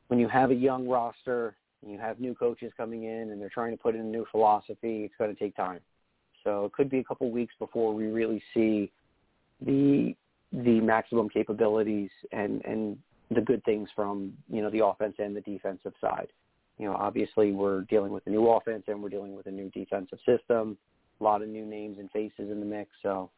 when 0.09 0.19
you 0.19 0.29
have 0.29 0.51
a 0.51 0.55
young 0.55 0.87
roster, 0.87 1.57
and 1.83 1.91
you 1.91 1.99
have 1.99 2.21
new 2.21 2.35
coaches 2.35 2.73
coming 2.77 3.05
in, 3.05 3.31
and 3.31 3.41
they're 3.41 3.49
trying 3.49 3.73
to 3.73 3.77
put 3.77 3.95
in 3.95 4.01
a 4.01 4.05
new 4.05 4.27
philosophy, 4.31 5.05
it's 5.05 5.15
going 5.19 5.35
to 5.35 5.39
take 5.39 5.57
time. 5.57 5.81
So 6.45 6.65
it 6.65 6.73
could 6.73 6.91
be 6.91 6.99
a 6.99 7.05
couple 7.05 7.27
of 7.27 7.33
weeks 7.33 7.55
before 7.59 7.95
we 7.95 8.07
really 8.07 8.43
see 8.55 8.91
the 9.61 10.15
the 10.53 10.81
maximum 10.81 11.29
capabilities 11.29 12.11
and 12.33 12.63
and 12.65 12.99
the 13.31 13.41
good 13.41 13.65
things 13.65 13.89
from 13.95 14.33
you 14.51 14.61
know 14.61 14.71
the 14.71 14.85
offense 14.85 15.15
and 15.19 15.35
the 15.35 15.41
defensive 15.41 15.95
side. 16.01 16.29
you 16.79 16.87
know, 16.87 16.95
obviously 16.95 17.53
we're 17.53 17.83
dealing 17.83 18.13
with 18.13 18.27
a 18.27 18.31
new 18.31 18.49
offense 18.49 18.85
and 18.89 19.03
we're 19.03 19.09
dealing 19.09 19.37
with 19.37 19.47
a 19.47 19.51
new 19.51 19.71
defensive 19.71 20.19
system. 20.27 20.77
A 21.21 21.25
lot 21.25 21.43
of 21.43 21.49
new 21.49 21.65
names 21.65 21.99
and 21.99 22.11
faces 22.11 22.51
in 22.51 22.59
the 22.59 22.67
mix, 22.67 22.91
so 23.03 23.31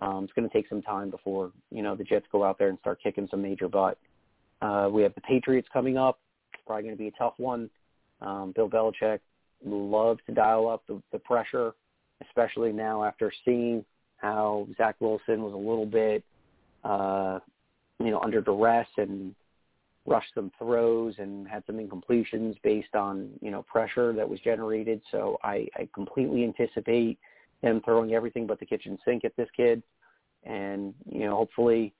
um, 0.00 0.24
it's 0.24 0.32
going 0.32 0.48
to 0.48 0.52
take 0.52 0.68
some 0.68 0.82
time 0.82 1.10
before 1.10 1.52
you 1.70 1.82
know 1.82 1.96
the 1.96 2.04
Jets 2.04 2.26
go 2.30 2.44
out 2.44 2.58
there 2.58 2.68
and 2.68 2.78
start 2.78 3.02
kicking 3.02 3.28
some 3.30 3.42
major 3.42 3.68
butt. 3.68 3.98
Uh, 4.62 4.88
we 4.90 5.02
have 5.02 5.14
the 5.14 5.20
Patriots 5.22 5.68
coming 5.72 5.98
up. 5.98 6.20
It's 6.54 6.62
probably 6.64 6.84
going 6.84 6.94
to 6.94 6.98
be 6.98 7.08
a 7.08 7.12
tough 7.12 7.34
one. 7.36 7.68
Um, 8.20 8.52
Bill 8.54 8.70
Belichick 8.70 9.18
loves 9.64 10.20
to 10.26 10.32
dial 10.32 10.68
up 10.68 10.84
the, 10.86 11.02
the 11.10 11.18
pressure, 11.18 11.72
especially 12.26 12.72
now 12.72 13.02
after 13.02 13.32
seeing 13.44 13.84
how 14.16 14.68
Zach 14.78 14.94
Wilson 15.00 15.42
was 15.42 15.52
a 15.52 15.56
little 15.56 15.86
bit, 15.86 16.22
uh, 16.84 17.40
you 17.98 18.10
know, 18.10 18.20
under 18.20 18.40
duress 18.40 18.86
and 18.96 19.34
rushed 20.06 20.32
some 20.34 20.50
throws 20.58 21.14
and 21.18 21.46
had 21.46 21.62
some 21.66 21.76
incompletions 21.76 22.56
based 22.62 22.94
on 22.94 23.30
you 23.40 23.50
know 23.50 23.62
pressure 23.62 24.12
that 24.12 24.28
was 24.28 24.38
generated. 24.40 25.00
So 25.10 25.38
I, 25.42 25.66
I 25.76 25.88
completely 25.94 26.44
anticipate 26.44 27.18
him 27.62 27.80
throwing 27.84 28.14
everything 28.14 28.46
but 28.46 28.58
the 28.60 28.66
kitchen 28.66 28.98
sink 29.04 29.24
at 29.24 29.36
this 29.36 29.48
kid, 29.56 29.82
and 30.44 30.94
you 31.10 31.20
know 31.20 31.36
hopefully 31.36 31.92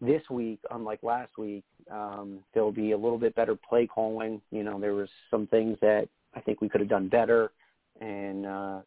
this 0.00 0.22
week, 0.30 0.60
unlike 0.70 1.02
last 1.02 1.36
week, 1.38 1.64
um, 1.90 2.40
there'll 2.52 2.72
be 2.72 2.92
a 2.92 2.98
little 2.98 3.18
bit 3.18 3.34
better 3.34 3.56
play 3.56 3.86
calling. 3.86 4.40
You 4.50 4.62
know 4.62 4.80
there 4.80 4.94
was 4.94 5.08
some 5.30 5.46
things 5.46 5.78
that 5.80 6.08
I 6.34 6.40
think 6.40 6.60
we 6.60 6.68
could 6.68 6.80
have 6.80 6.90
done 6.90 7.08
better, 7.08 7.52
and 8.00 8.46
uh, 8.46 8.80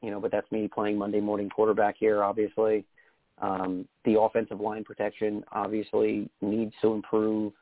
you 0.00 0.10
know 0.10 0.20
but 0.20 0.32
that's 0.32 0.50
me 0.50 0.68
playing 0.68 0.98
Monday 0.98 1.20
morning 1.20 1.48
quarterback 1.48 1.96
here, 1.98 2.22
obviously. 2.22 2.84
Um, 3.40 3.88
the 4.04 4.20
offensive 4.20 4.60
line 4.60 4.84
protection 4.84 5.44
obviously 5.52 6.28
needs 6.40 6.74
to 6.82 6.92
improve. 6.92 7.52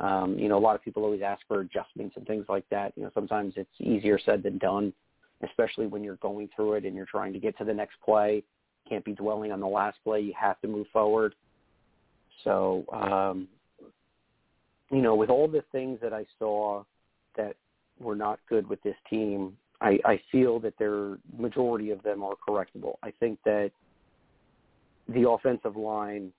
Um, 0.00 0.38
you 0.38 0.48
know, 0.48 0.56
a 0.56 0.60
lot 0.60 0.74
of 0.74 0.82
people 0.82 1.04
always 1.04 1.22
ask 1.22 1.42
for 1.46 1.60
adjustments 1.60 2.16
and 2.16 2.26
things 2.26 2.46
like 2.48 2.64
that. 2.70 2.92
You 2.96 3.04
know, 3.04 3.10
sometimes 3.14 3.52
it's 3.56 3.70
easier 3.78 4.18
said 4.18 4.42
than 4.42 4.56
done, 4.58 4.92
especially 5.46 5.86
when 5.86 6.02
you're 6.02 6.16
going 6.16 6.48
through 6.56 6.74
it 6.74 6.84
and 6.84 6.96
you're 6.96 7.06
trying 7.06 7.34
to 7.34 7.38
get 7.38 7.56
to 7.58 7.64
the 7.64 7.74
next 7.74 8.00
play. 8.02 8.42
Can't 8.88 9.04
be 9.04 9.12
dwelling 9.12 9.52
on 9.52 9.60
the 9.60 9.68
last 9.68 9.98
play. 10.02 10.20
You 10.20 10.32
have 10.40 10.60
to 10.62 10.68
move 10.68 10.86
forward. 10.92 11.34
So, 12.44 12.84
um, 12.92 13.48
you 14.90 15.02
know, 15.02 15.14
with 15.14 15.30
all 15.30 15.48
the 15.48 15.62
things 15.72 15.98
that 16.02 16.12
I 16.12 16.24
saw 16.38 16.84
that 17.36 17.56
were 17.98 18.16
not 18.16 18.40
good 18.48 18.68
with 18.68 18.82
this 18.82 18.96
team, 19.08 19.56
I, 19.80 19.98
I 20.04 20.20
feel 20.30 20.58
that 20.60 20.74
there 20.78 21.18
majority 21.36 21.90
of 21.90 22.02
them 22.02 22.22
are 22.22 22.34
correctable. 22.46 22.94
I 23.02 23.12
think 23.18 23.38
that 23.44 23.70
the 25.08 25.28
offensive 25.28 25.76
line 25.76 26.32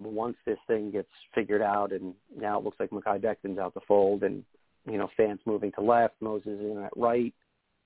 once 0.00 0.36
this 0.44 0.58
thing 0.66 0.90
gets 0.90 1.08
figured 1.34 1.62
out, 1.62 1.92
and 1.92 2.14
now 2.36 2.58
it 2.58 2.64
looks 2.64 2.78
like 2.80 2.90
Mekhi 2.90 3.20
Becton's 3.20 3.58
out 3.58 3.74
the 3.74 3.80
fold, 3.86 4.22
and 4.24 4.42
you 4.90 4.98
know 4.98 5.08
Fant's 5.18 5.42
moving 5.46 5.70
to 5.72 5.80
left, 5.80 6.14
Moses 6.20 6.58
in 6.60 6.82
at 6.84 6.96
right. 6.96 7.32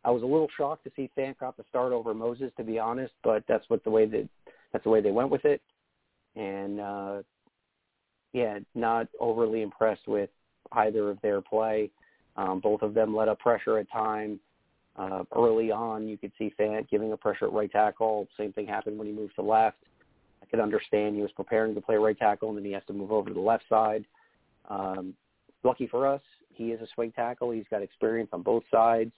I 0.04 0.10
was 0.10 0.22
a 0.22 0.26
little 0.26 0.48
shocked 0.56 0.84
to 0.84 0.92
see 0.94 1.10
Fant 1.18 1.36
got 1.38 1.56
the 1.56 1.64
start 1.68 1.92
over 1.92 2.14
Moses, 2.14 2.52
to 2.56 2.64
be 2.64 2.78
honest, 2.78 3.12
but 3.24 3.42
that's 3.48 3.64
what 3.68 3.82
the 3.84 3.90
way 3.90 4.06
that 4.06 4.28
that's 4.72 4.84
the 4.84 4.90
way 4.90 5.00
they 5.00 5.10
went 5.10 5.30
with 5.30 5.44
it, 5.44 5.60
and 6.36 6.80
uh, 6.80 7.22
yeah, 8.32 8.58
not 8.74 9.08
overly 9.20 9.62
impressed 9.62 10.06
with 10.06 10.30
either 10.72 11.10
of 11.10 11.20
their 11.22 11.40
play. 11.40 11.90
Um, 12.36 12.60
both 12.60 12.82
of 12.82 12.94
them 12.94 13.14
let 13.14 13.28
up 13.28 13.38
pressure 13.38 13.78
at 13.78 13.90
times. 13.90 14.38
Uh, 14.96 15.24
early 15.34 15.70
on, 15.70 16.08
you 16.08 16.16
could 16.16 16.32
see 16.38 16.52
Fant 16.58 16.88
giving 16.88 17.12
a 17.12 17.16
pressure 17.16 17.46
at 17.46 17.52
right 17.52 17.70
tackle. 17.70 18.28
Same 18.38 18.52
thing 18.52 18.66
happened 18.66 18.98
when 18.98 19.06
he 19.06 19.12
moved 19.12 19.34
to 19.36 19.42
left. 19.42 19.76
I 20.42 20.46
could 20.46 20.60
understand 20.60 21.16
he 21.16 21.22
was 21.22 21.32
preparing 21.32 21.74
to 21.74 21.80
play 21.80 21.96
right 21.96 22.16
tackle 22.16 22.48
and 22.48 22.58
then 22.58 22.64
he 22.64 22.72
has 22.72 22.82
to 22.86 22.92
move 22.92 23.12
over 23.12 23.28
to 23.28 23.34
the 23.34 23.40
left 23.40 23.64
side. 23.68 24.04
Um, 24.68 25.14
lucky 25.64 25.86
for 25.86 26.06
us, 26.06 26.22
he 26.52 26.72
is 26.72 26.80
a 26.80 26.86
swing 26.94 27.12
tackle. 27.12 27.50
He's 27.50 27.64
got 27.70 27.82
experience 27.82 28.30
on 28.32 28.42
both 28.42 28.62
sides. 28.70 29.12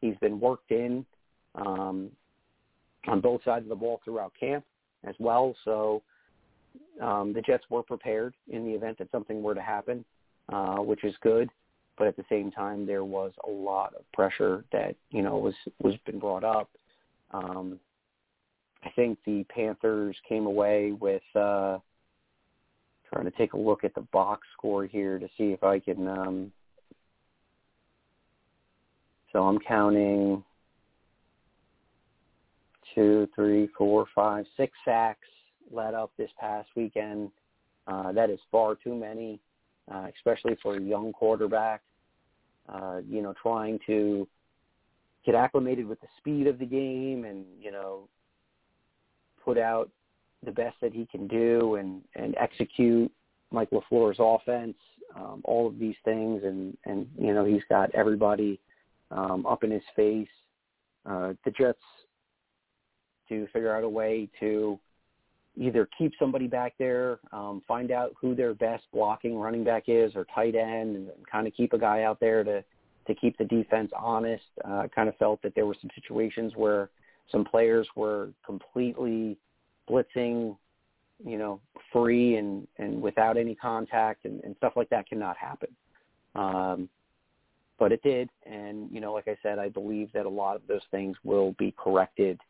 He's 0.00 0.16
been 0.16 0.40
worked 0.40 0.70
in 0.70 1.06
um, 1.54 2.10
on 3.06 3.20
both 3.20 3.42
sides 3.44 3.64
of 3.64 3.68
the 3.68 3.74
ball 3.74 4.00
throughout 4.04 4.32
camp 4.38 4.64
as 5.04 5.14
well. 5.18 5.54
So 5.64 6.02
um, 7.00 7.32
the 7.32 7.42
Jets 7.42 7.64
were 7.70 7.82
prepared 7.82 8.34
in 8.48 8.64
the 8.64 8.72
event 8.72 8.98
that 8.98 9.10
something 9.10 9.42
were 9.42 9.54
to 9.54 9.62
happen, 9.62 10.04
uh, 10.52 10.76
which 10.76 11.04
is 11.04 11.14
good. 11.22 11.50
But 11.98 12.06
at 12.06 12.16
the 12.16 12.24
same 12.28 12.50
time, 12.50 12.86
there 12.86 13.04
was 13.04 13.32
a 13.46 13.50
lot 13.50 13.94
of 13.94 14.10
pressure 14.12 14.64
that 14.72 14.96
you 15.10 15.22
know 15.22 15.36
was 15.36 15.54
was 15.82 15.94
been 16.06 16.18
brought 16.18 16.44
up. 16.44 16.70
Um, 17.32 17.78
I 18.84 18.90
think 18.90 19.18
the 19.24 19.44
Panthers 19.44 20.16
came 20.28 20.46
away 20.46 20.92
with 20.92 21.22
uh 21.34 21.78
trying 23.12 23.24
to 23.24 23.30
take 23.32 23.52
a 23.52 23.58
look 23.58 23.84
at 23.84 23.94
the 23.94 24.00
box 24.12 24.46
score 24.56 24.86
here 24.86 25.18
to 25.18 25.28
see 25.36 25.52
if 25.52 25.62
I 25.62 25.78
can 25.78 26.08
um 26.08 26.52
so 29.32 29.46
I'm 29.46 29.58
counting 29.60 30.44
two, 32.94 33.26
three, 33.34 33.68
four, 33.78 34.06
five, 34.14 34.44
six 34.56 34.72
sacks 34.84 35.28
let 35.72 35.94
up 35.94 36.12
this 36.16 36.30
past 36.38 36.68
weekend. 36.76 37.30
Uh, 37.86 38.12
that 38.12 38.30
is 38.30 38.38
far 38.50 38.74
too 38.76 38.94
many, 38.94 39.40
uh, 39.92 40.06
especially 40.16 40.56
for 40.62 40.76
a 40.76 40.80
young 40.80 41.12
quarterback. 41.12 41.82
Uh, 42.68 43.00
you 43.08 43.22
know, 43.22 43.34
trying 43.42 43.78
to 43.86 44.26
get 45.26 45.34
acclimated 45.34 45.86
with 45.86 46.00
the 46.00 46.06
speed 46.18 46.46
of 46.46 46.58
the 46.58 46.64
game 46.64 47.24
and, 47.24 47.44
you 47.60 47.72
know, 47.72 48.08
put 49.44 49.58
out 49.58 49.90
the 50.44 50.52
best 50.52 50.76
that 50.80 50.92
he 50.92 51.06
can 51.06 51.26
do 51.26 51.76
and 51.76 52.02
and 52.14 52.36
execute 52.38 53.10
Mike 53.50 53.70
LaFleur's 53.70 54.16
offense, 54.18 54.76
um, 55.14 55.42
all 55.44 55.66
of 55.66 55.78
these 55.78 55.94
things, 56.04 56.42
and 56.44 56.76
and 56.84 57.06
you 57.18 57.34
know 57.34 57.44
he's 57.44 57.62
got 57.68 57.94
everybody 57.94 58.58
um, 59.10 59.46
up 59.46 59.62
in 59.64 59.70
his 59.70 59.82
face. 59.94 60.28
Uh, 61.04 61.34
the 61.44 61.50
Jets 61.50 61.78
to 63.28 63.46
figure 63.52 63.74
out 63.74 63.84
a 63.84 63.88
way 63.88 64.28
to 64.40 64.78
either 65.56 65.88
keep 65.98 66.12
somebody 66.18 66.46
back 66.46 66.74
there, 66.78 67.18
um, 67.32 67.62
find 67.68 67.90
out 67.90 68.14
who 68.20 68.34
their 68.34 68.54
best 68.54 68.84
blocking 68.92 69.36
running 69.36 69.64
back 69.64 69.84
is 69.86 70.12
or 70.14 70.26
tight 70.34 70.54
end, 70.54 70.96
and 70.96 71.08
kind 71.30 71.46
of 71.46 71.54
keep 71.54 71.72
a 71.72 71.78
guy 71.78 72.02
out 72.02 72.20
there 72.20 72.42
to 72.44 72.64
to 73.06 73.14
keep 73.14 73.36
the 73.36 73.44
defense 73.44 73.90
honest. 73.96 74.44
Uh, 74.64 74.86
kind 74.94 75.08
of 75.08 75.16
felt 75.16 75.42
that 75.42 75.54
there 75.54 75.66
were 75.66 75.76
some 75.80 75.90
situations 75.94 76.52
where 76.56 76.88
some 77.30 77.44
players 77.44 77.86
were 77.96 78.30
completely 78.44 79.36
blitzing, 79.88 80.56
you 81.24 81.38
know, 81.38 81.60
free 81.92 82.36
and, 82.36 82.66
and 82.78 83.00
without 83.00 83.36
any 83.36 83.54
contact 83.54 84.24
and, 84.24 84.42
and 84.44 84.54
stuff 84.56 84.74
like 84.76 84.88
that 84.90 85.08
cannot 85.08 85.36
happen. 85.36 85.68
Um, 86.34 86.88
but 87.78 87.90
it 87.90 88.02
did. 88.02 88.28
And, 88.46 88.88
you 88.92 89.00
know, 89.00 89.12
like 89.12 89.26
I 89.26 89.36
said, 89.42 89.58
I 89.58 89.68
believe 89.68 90.12
that 90.12 90.26
a 90.26 90.28
lot 90.28 90.56
of 90.56 90.62
those 90.68 90.82
things 90.90 91.16
will 91.24 91.52
be 91.58 91.74
corrected 91.76 92.40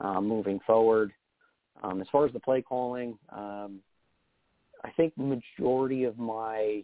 uh, 0.00 0.20
moving 0.20 0.60
forward. 0.66 1.12
Um, 1.82 2.00
as 2.00 2.06
far 2.10 2.26
as 2.26 2.32
the 2.32 2.40
play 2.40 2.62
calling, 2.62 3.18
um, 3.30 3.80
I 4.84 4.90
think 4.96 5.14
the 5.16 5.40
majority 5.58 6.04
of 6.04 6.18
my 6.18 6.82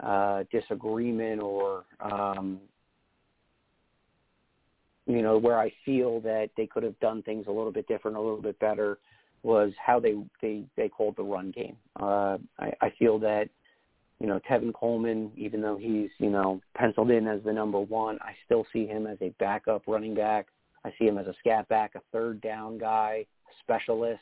uh, 0.00 0.44
disagreement 0.50 1.42
or 1.42 1.84
um, 2.00 2.60
you 5.08 5.22
know, 5.22 5.38
where 5.38 5.58
I 5.58 5.72
feel 5.84 6.20
that 6.20 6.50
they 6.56 6.66
could 6.66 6.82
have 6.82 6.98
done 7.00 7.22
things 7.22 7.46
a 7.48 7.50
little 7.50 7.72
bit 7.72 7.88
different, 7.88 8.16
a 8.16 8.20
little 8.20 8.42
bit 8.42 8.58
better, 8.58 8.98
was 9.42 9.72
how 9.84 9.98
they 9.98 10.14
they 10.42 10.64
they 10.76 10.88
called 10.88 11.16
the 11.16 11.22
run 11.22 11.50
game. 11.50 11.76
Uh, 11.98 12.36
I, 12.58 12.72
I 12.82 12.92
feel 12.98 13.18
that 13.20 13.48
you 14.20 14.26
know 14.26 14.38
Tevin 14.48 14.74
Coleman, 14.74 15.32
even 15.36 15.62
though 15.62 15.76
he's 15.76 16.10
you 16.18 16.28
know 16.28 16.60
penciled 16.76 17.10
in 17.10 17.26
as 17.26 17.42
the 17.42 17.52
number 17.52 17.80
one, 17.80 18.18
I 18.20 18.34
still 18.44 18.66
see 18.72 18.86
him 18.86 19.06
as 19.06 19.16
a 19.22 19.30
backup 19.40 19.82
running 19.86 20.14
back. 20.14 20.46
I 20.84 20.92
see 20.98 21.06
him 21.06 21.18
as 21.18 21.26
a 21.26 21.34
scat 21.40 21.68
back, 21.68 21.94
a 21.94 22.02
third 22.12 22.40
down 22.42 22.78
guy, 22.78 23.24
specialist. 23.60 24.20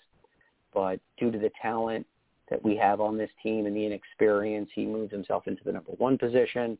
But 0.72 1.00
due 1.18 1.30
to 1.30 1.38
the 1.38 1.50
talent 1.60 2.06
that 2.50 2.62
we 2.62 2.76
have 2.76 3.00
on 3.00 3.16
this 3.16 3.30
team 3.42 3.66
and 3.66 3.74
the 3.74 3.84
inexperience, 3.84 4.70
he 4.74 4.84
moves 4.84 5.12
himself 5.12 5.46
into 5.46 5.64
the 5.64 5.72
number 5.72 5.92
one 5.92 6.18
position. 6.18 6.78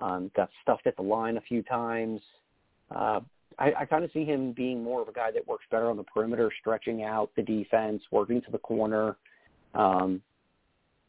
Um, 0.00 0.30
got 0.36 0.50
stuffed 0.62 0.86
at 0.86 0.96
the 0.96 1.02
line 1.02 1.36
a 1.36 1.40
few 1.40 1.62
times. 1.62 2.20
Uh, 2.94 3.20
I, 3.58 3.72
I 3.80 3.84
kind 3.84 4.04
of 4.04 4.10
see 4.12 4.24
him 4.24 4.52
being 4.52 4.82
more 4.82 5.02
of 5.02 5.08
a 5.08 5.12
guy 5.12 5.30
that 5.32 5.46
works 5.46 5.64
better 5.70 5.90
on 5.90 5.96
the 5.96 6.04
perimeter, 6.04 6.50
stretching 6.60 7.02
out 7.02 7.30
the 7.36 7.42
defense, 7.42 8.02
working 8.10 8.40
to 8.42 8.50
the 8.50 8.58
corner, 8.58 9.16
um, 9.74 10.22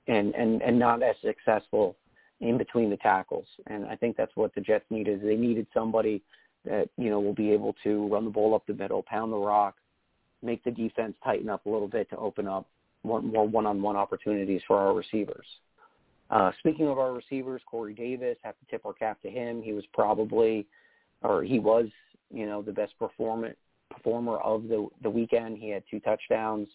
and 0.07 0.33
and 0.35 0.61
and 0.61 0.77
not 0.77 1.01
as 1.03 1.15
successful 1.23 1.95
in 2.41 2.57
between 2.57 2.89
the 2.89 2.97
tackles. 2.97 3.45
And 3.67 3.85
I 3.85 3.95
think 3.95 4.17
that's 4.17 4.35
what 4.35 4.53
the 4.55 4.61
Jets 4.61 4.85
needed. 4.89 5.21
They 5.21 5.35
needed 5.35 5.67
somebody 5.73 6.21
that 6.65 6.89
you 6.97 7.09
know 7.09 7.19
will 7.19 7.33
be 7.33 7.51
able 7.51 7.75
to 7.83 8.07
run 8.07 8.25
the 8.25 8.31
ball 8.31 8.53
up 8.53 8.65
the 8.67 8.73
middle, 8.73 9.03
pound 9.03 9.31
the 9.31 9.37
rock, 9.37 9.75
make 10.41 10.63
the 10.63 10.71
defense 10.71 11.15
tighten 11.23 11.49
up 11.49 11.65
a 11.65 11.69
little 11.69 11.87
bit 11.87 12.09
to 12.09 12.17
open 12.17 12.47
up 12.47 12.67
more, 13.03 13.21
more 13.21 13.47
one-on-one 13.47 13.95
opportunities 13.95 14.61
for 14.67 14.77
our 14.77 14.93
receivers. 14.93 15.45
Uh, 16.29 16.51
speaking 16.59 16.87
of 16.87 16.97
our 16.97 17.13
receivers, 17.13 17.61
Corey 17.65 17.93
Davis, 17.93 18.37
have 18.43 18.55
to 18.59 18.65
tip 18.69 18.85
our 18.85 18.93
cap 18.93 19.21
to 19.21 19.29
him. 19.29 19.61
He 19.61 19.73
was 19.73 19.83
probably, 19.93 20.65
or 21.21 21.43
he 21.43 21.59
was 21.59 21.87
you 22.33 22.45
know, 22.45 22.61
the 22.61 22.71
best 22.71 22.93
performer 22.97 23.55
of 24.37 24.67
the 24.67 24.87
the 25.03 25.09
weekend. 25.09 25.57
He 25.57 25.69
had 25.69 25.83
two 25.89 25.99
touchdowns. 25.99 26.67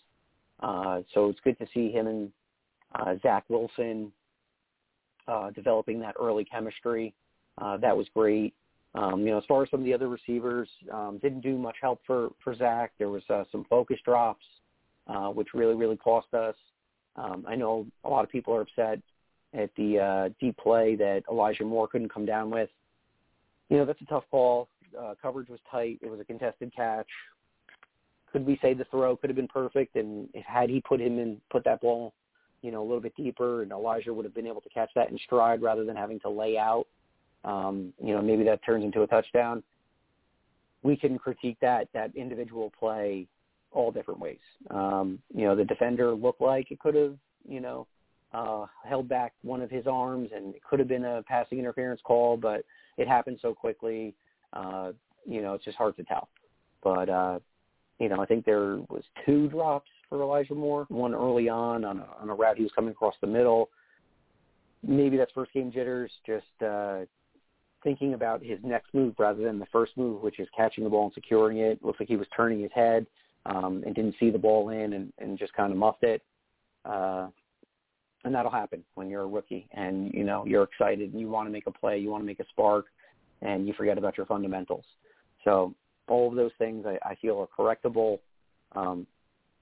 Uh, 0.61 1.01
so 1.13 1.29
it's 1.29 1.41
good 1.41 1.59
to 1.59 1.67
see 1.75 1.91
him 1.91 2.07
and 2.07 2.33
uh, 2.95 3.15
Zach 3.23 3.45
Wilson 3.49 4.11
uh, 5.29 5.51
developing 5.51 6.01
that 6.01 6.15
early 6.19 6.45
chemistry. 6.45 7.15
Uh, 7.59 7.77
that 7.79 7.97
was 7.97 8.07
great. 8.15 8.55
Um, 8.97 9.21
you 9.21 9.27
know, 9.27 9.39
as 9.39 9.45
far 9.47 9.63
as 9.63 9.71
some 9.71 9.81
of 9.81 9.85
the 9.85 9.93
other 9.93 10.09
receivers, 10.09 10.69
um, 10.93 11.19
didn't 11.23 11.43
do 11.43 11.59
much 11.59 11.77
help 11.83 12.01
for 12.07 12.31
for 12.43 12.55
Zach. 12.55 12.93
There 12.99 13.11
was 13.11 13.23
uh, 13.29 13.45
some 13.53 13.65
focus 13.69 13.99
drops, 14.05 14.45
uh, 15.07 15.29
which 15.29 15.49
really 15.55 15.75
really 15.75 15.97
cost 15.99 16.33
us. 16.33 16.55
Um, 17.17 17.45
I 17.47 17.57
know 17.57 17.87
a 18.05 18.09
lot 18.09 18.25
of 18.25 18.31
people 18.31 18.55
are 18.55 18.63
upset 18.63 19.01
at 19.55 19.71
the 19.77 19.99
uh, 19.99 20.29
deep 20.41 20.57
play 20.57 20.97
that 20.97 21.23
Elijah 21.31 21.65
Moore 21.65 21.89
couldn't 21.89 22.13
come 22.13 22.27
down 22.27 22.51
with. 22.51 22.71
You 23.69 23.79
know, 23.79 23.85
that's 23.85 24.01
a 24.01 24.07
tough 24.07 24.25
call. 24.31 24.69
Uh, 24.99 25.15
coverage 25.21 25.49
was 25.49 25.61
tight. 25.71 25.99
It 26.03 26.11
was 26.11 26.21
a 26.21 26.25
contested 26.25 26.75
catch. 26.75 27.09
Could 28.33 28.47
we 28.47 28.59
say 28.61 28.75
the 28.75 28.85
throw 28.85 29.17
could 29.17 29.31
have 29.31 29.37
been 29.37 29.49
perfect? 29.49 29.97
And 29.97 30.29
had 30.45 30.69
he 30.71 30.81
put 30.81 31.01
him 31.01 31.19
in, 31.19 31.41
put 31.51 31.65
that 31.65 31.81
ball, 31.81 32.13
you 32.63 32.71
know, 32.71 32.83
a 32.83 32.87
little 32.87 33.01
bit 33.01 33.17
deeper, 33.17 33.63
and 33.63 33.73
Elijah 33.73 34.13
would 34.13 34.25
have 34.25 34.35
been 34.35 34.47
able 34.47 34.61
to 34.61 34.69
catch 34.69 34.91
that 34.95 35.11
in 35.11 35.19
stride 35.19 35.63
rather 35.63 35.85
than 35.85 35.97
having 35.97 36.21
to 36.21 36.31
lay 36.31 36.59
out. 36.59 36.87
Um, 37.45 37.93
you 38.03 38.15
know, 38.15 38.23
maybe 38.23 38.45
that 38.45 38.65
turns 38.65 38.85
into 38.85 39.03
a 39.03 39.07
touchdown. 39.07 39.63
We 40.83 40.97
can 40.97 41.19
critique 41.19 41.59
that 41.61 41.89
that 41.95 42.15
individual 42.17 42.73
play 42.79 43.27
all 43.73 43.91
different 43.91 44.21
ways. 44.21 44.39
Um, 44.71 45.19
you 45.35 45.45
know, 45.45 45.55
the 45.55 45.65
defender 45.65 46.13
looked 46.13 46.41
like 46.41 46.71
it 46.71 46.81
could 46.81 46.95
have, 46.95 47.15
you 47.49 47.61
know, 47.61 47.87
uh, 48.33 48.67
held 48.85 49.09
back 49.09 49.33
one 49.43 49.61
of 49.63 49.71
his 49.71 49.87
arms, 49.87 50.31
and 50.35 50.55
it 50.55 50.63
could 50.63 50.79
have 50.79 50.89
been 50.89 51.05
a 51.05 51.23
passing 51.23 51.59
interference 51.59 52.01
call, 52.03 52.37
but 52.37 52.65
it 52.97 53.07
happened 53.09 53.39
so 53.41 53.55
quickly. 53.55 54.15
Uh, 54.53 54.93
you 55.25 55.43
know, 55.43 55.55
it's 55.55 55.65
just 55.65 55.77
hard 55.77 55.97
to 55.97 56.05
tell. 56.05 56.29
But 56.83 57.09
uh, 57.09 57.39
you 57.99 58.09
know, 58.09 58.21
I 58.21 58.27
think 58.27 58.45
there 58.45 58.77
was 58.89 59.03
two 59.25 59.49
drops 59.49 59.91
for 60.09 60.21
Elijah 60.23 60.55
Moore. 60.55 60.87
One 60.89 61.15
early 61.15 61.49
on 61.49 61.85
on 61.85 61.99
a, 61.99 62.07
on 62.21 62.31
a 62.31 62.35
route 62.35 62.57
he 62.57 62.63
was 62.63 62.73
coming 62.75 62.91
across 62.91 63.15
the 63.21 63.27
middle. 63.27 63.71
Maybe 64.87 65.17
that's 65.17 65.33
first 65.33 65.53
game 65.53 65.73
jitters. 65.73 66.11
Just 66.27 66.45
uh, 66.63 67.01
thinking 67.87 68.15
about 68.15 68.43
his 68.43 68.59
next 68.65 68.93
move 68.95 69.15
rather 69.17 69.45
than 69.45 69.61
the 69.61 69.67
first 69.67 69.97
move, 69.97 70.21
which 70.21 70.41
is 70.41 70.49
catching 70.57 70.83
the 70.83 70.91
ball 70.91 71.05
and 71.05 71.15
securing 71.15 71.59
it. 71.59 71.79
Looks 71.85 72.01
like 72.01 72.09
he 72.09 72.17
was 72.17 72.27
turning 72.37 72.61
his 72.61 72.73
head 72.75 73.07
um, 73.47 73.85
and 73.87 73.95
didn't 73.95 74.17
see 74.19 74.29
the 74.29 74.39
ball 74.39 74.71
in 74.71 74.93
and, 74.95 75.13
and 75.19 75.39
just 75.39 75.53
kind 75.53 75.71
of 75.71 75.79
muffed 75.79 76.03
it. 76.03 76.21
Uh, 76.85 77.29
and 78.25 78.35
that'll 78.35 78.51
happen 78.51 78.83
when 78.97 79.09
you're 79.09 79.23
a 79.23 79.27
rookie 79.29 79.69
and 79.71 80.13
you 80.13 80.25
know 80.25 80.45
you're 80.45 80.65
excited 80.65 81.13
and 81.13 81.21
you 81.21 81.29
want 81.29 81.47
to 81.47 81.53
make 81.53 81.69
a 81.69 81.71
play, 81.71 81.97
you 81.97 82.11
want 82.11 82.25
to 82.25 82.27
make 82.27 82.41
a 82.41 82.49
spark, 82.49 82.87
and 83.41 83.69
you 83.69 83.73
forget 83.75 83.99
about 83.99 84.17
your 84.17 84.27
fundamentals. 84.27 84.85
So 85.45 85.73
all 86.09 86.29
of 86.29 86.35
those 86.35 86.51
things 86.59 86.87
I, 86.87 86.99
I 87.09 87.15
feel 87.15 87.39
are 87.39 87.47
correctable. 87.47 88.19
Um, 88.75 89.07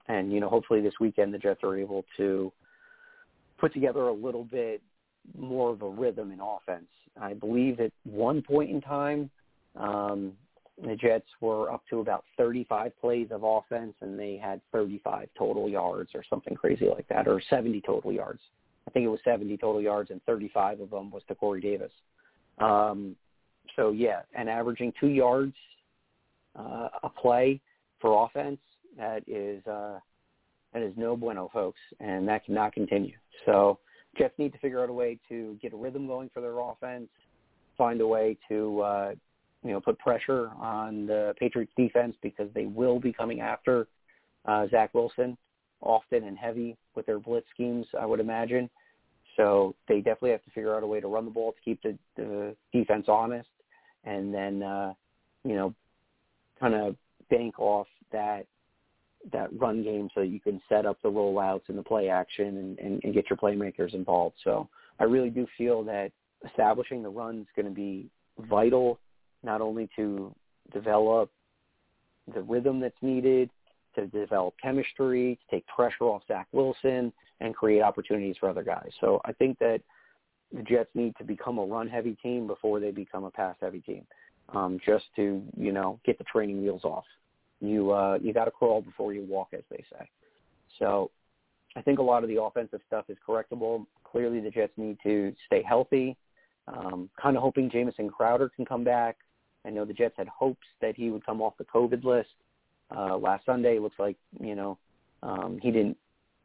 and 0.09 0.33
you 0.33 0.41
know, 0.41 0.49
hopefully 0.49 0.81
this 0.81 0.95
weekend 0.99 1.35
the 1.35 1.39
Jets 1.39 1.61
are 1.63 1.77
able 1.77 2.07
to 2.17 2.51
put 3.59 3.75
together 3.75 4.09
a 4.09 4.15
little 4.15 4.45
bit 4.45 4.81
more 5.39 5.71
of 5.71 5.83
a 5.83 5.89
rhythm 5.89 6.33
in 6.33 6.41
offense. 6.41 6.87
I 7.21 7.35
believe 7.35 7.81
at 7.81 7.93
one 8.05 8.43
point 8.43 8.71
in 8.71 8.81
time, 8.81 9.31
um, 9.77 10.33
the 10.83 10.97
Jets 10.97 11.29
were 11.41 11.71
up 11.71 11.83
to 11.91 12.01
about 12.01 12.25
35 12.37 12.93
plays 13.01 13.29
of 13.31 13.45
offense, 13.45 13.95
and 14.01 14.19
they 14.19 14.37
had 14.37 14.61
35 14.73 15.29
total 15.39 15.69
yards 15.69 16.11
or 16.15 16.25
something 16.29 16.55
crazy 16.55 16.87
like 16.89 17.07
that, 17.09 17.29
or 17.29 17.41
70 17.49 17.81
total 17.83 18.13
yards. 18.13 18.41
I 18.89 18.91
think 18.91 19.05
it 19.05 19.09
was 19.09 19.21
70 19.25 19.57
total 19.59 19.81
yards, 19.81 20.11
and 20.11 20.21
35 20.25 20.81
of 20.81 20.91
them 20.91 21.11
was 21.11 21.23
to 21.29 21.35
Corey 21.35 21.61
Davis. 21.61 21.93
Um, 22.59 23.17
so 23.77 23.91
yeah, 23.91 24.23
and 24.35 24.49
averaging 24.49 24.93
two 24.99 25.09
yards 25.09 25.55
uh, 26.59 26.89
a 27.03 27.09
play 27.09 27.61
for 28.01 28.27
offense 28.27 28.61
that 28.97 29.23
is 29.27 29.65
uh, 29.67 29.99
that 30.73 30.83
is 30.83 30.93
no 30.97 31.17
bueno, 31.17 31.51
folks, 31.53 31.81
and 32.01 32.27
that 32.29 32.45
cannot 32.45 32.73
continue. 32.73 33.17
So 33.47 33.79
Jets 34.17 34.35
need 34.39 34.53
to 34.53 34.59
figure 34.59 34.83
out 34.83 34.91
a 34.91 34.93
way 34.93 35.19
to 35.29 35.59
get 35.61 35.73
a 35.73 35.77
rhythm 35.77 36.07
going 36.07 36.31
for 36.33 36.41
their 36.41 36.59
offense, 36.59 37.09
find 37.77 38.01
a 38.01 38.07
way 38.07 38.37
to 38.49 38.81
uh, 38.81 39.15
you 39.63 39.73
know 39.73 39.81
put 39.81 39.99
pressure 39.99 40.51
on 40.59 41.07
the 41.07 41.35
Patriots 41.39 41.73
defense 41.77 42.15
because 42.23 42.49
they 42.55 42.67
will 42.67 43.01
be 43.01 43.13
coming 43.13 43.41
after 43.41 43.87
uh, 44.47 44.67
Zach 44.71 44.93
Wilson 44.95 45.37
often 45.81 46.25
and 46.25 46.37
heavy 46.37 46.77
with 46.95 47.07
their 47.07 47.19
blitz 47.19 47.47
schemes, 47.53 47.87
I 47.99 48.07
would 48.07 48.21
imagine. 48.21 48.71
So 49.37 49.75
they 49.89 49.97
definitely 49.97 50.31
have 50.31 50.45
to 50.45 50.51
figure 50.51 50.75
out 50.75 50.83
a 50.83 50.87
way 50.87 51.01
to 51.01 51.09
run 51.09 51.25
the 51.25 51.31
ball 51.31 51.53
to 51.53 51.59
keep 51.65 51.83
the, 51.83 51.99
the 52.17 52.57
defense 52.73 53.07
honest, 53.09 53.49
and 54.05 54.33
then 54.33 54.63
uh, 54.63 54.95
you 55.45 55.55
know 55.55 55.75
kind 56.59 56.75
of 56.75 56.97
bank 57.31 57.59
off 57.59 57.89
that 58.13 58.47
that 59.33 59.49
run 59.59 59.83
game 59.83 60.09
so 60.15 60.21
that 60.21 60.29
you 60.29 60.41
can 60.41 60.61
set 60.69 60.87
up 60.87 60.99
the 61.03 61.11
rollouts 61.11 61.69
and 61.69 61.79
the 61.79 61.83
play 61.83 62.09
action 62.09 62.59
and, 62.59 62.79
and, 62.79 63.01
and 63.05 63.15
get 63.15 63.31
your 63.31 63.37
playmakers 63.37 63.95
involved. 63.95 64.37
So 64.45 64.69
I 65.01 65.05
really 65.05 65.31
do 65.31 65.47
feel 65.57 65.83
that 65.85 66.13
establishing 66.47 67.03
the 67.03 67.09
run 67.09 67.41
is 67.41 67.47
going 67.57 67.67
to 67.67 67.75
be 67.75 68.09
vital, 68.49 68.99
not 69.43 69.61
only 69.61 69.89
to 69.97 70.35
develop 70.73 71.31
the 72.35 72.43
rhythm 72.43 72.81
that's 72.81 72.95
needed, 73.03 73.51
to 73.95 74.07
develop 74.09 74.55
chemistry, 74.63 75.39
to 75.49 75.57
take 75.57 75.67
pressure 75.67 76.05
off 76.05 76.23
Zach 76.27 76.49
Wilson, 76.53 77.13
and 77.41 77.55
create 77.55 77.83
opportunities 77.83 78.37
for 78.39 78.49
other 78.49 78.63
guys. 78.63 78.91
So 79.01 79.21
I 79.25 79.33
think 79.33 79.59
that 79.59 79.81
the 80.53 80.63
Jets 80.63 80.91
need 80.95 81.15
to 81.17 81.25
become 81.25 81.59
a 81.59 81.65
run-heavy 81.65 82.17
team 82.23 82.47
before 82.47 82.81
they 82.81 82.91
become 82.91 83.25
a 83.25 83.31
pass-heavy 83.31 83.81
team, 83.81 84.07
um, 84.55 84.79
just 84.85 85.05
to 85.17 85.43
you 85.57 85.73
know 85.73 85.99
get 86.05 86.19
the 86.19 86.25
training 86.25 86.63
wheels 86.63 86.85
off. 86.85 87.05
You 87.67 87.93
uh, 87.93 88.19
you 88.21 88.33
got 88.33 88.47
to 88.47 88.51
crawl 88.51 88.83
before 88.83 89.13
you 89.13 89.23
walk, 89.23 89.49
as 89.53 89.63
they 89.71 89.85
say. 89.93 90.09
So 90.79 91.11
I 91.77 91.83
think 91.83 91.99
a 91.99 92.03
lot 92.03 92.23
of 92.23 92.29
the 92.29 92.43
offensive 92.43 92.81
stuff 92.87 93.07
is 93.09 93.17
correctable. 93.27 93.87
Clearly, 94.05 94.41
the 94.41 94.51
Jets 94.51 94.73
need 94.77 94.99
to 95.03 95.35
stay 95.47 95.63
healthy. 95.63 96.17
Um, 96.69 97.11
kind 97.21 97.37
of 97.37 97.43
hoping 97.43 97.71
Jamison 97.71 98.09
Crowder 98.09 98.49
can 98.49 98.65
come 98.65 98.85
back. 98.85 99.17
I 99.67 99.71
know 99.71 99.85
the 99.85 99.93
Jets 99.93 100.15
had 100.17 100.29
hopes 100.29 100.67
that 100.81 100.97
he 100.97 101.11
would 101.11 101.25
come 101.25 101.41
off 101.41 101.55
the 101.59 101.65
COVID 101.65 102.05
list 102.05 102.31
uh, 102.95 103.17
last 103.17 103.47
Sunday. 103.47 103.77
It 103.77 103.83
looks 103.83 103.99
like 103.99 104.17
you 104.41 104.55
know 104.55 104.79
um, 105.23 105.59
he 105.63 105.71
didn't 105.71 105.97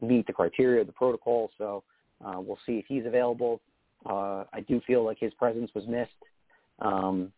meet 0.02 0.26
the 0.28 0.34
criteria 0.34 0.84
the 0.84 0.92
protocol, 0.92 1.52
so 1.58 1.84
uh, 2.26 2.40
we'll 2.40 2.60
see 2.66 2.74
if 2.74 2.86
he's 2.88 3.06
available. 3.06 3.62
Uh, 4.06 4.46
I 4.54 4.62
do 4.68 4.82
feel 4.88 5.04
like 5.04 5.18
his 5.20 5.34
presence 5.34 5.72
was 5.76 5.86
missed. 5.88 6.12
Um, 6.80 7.32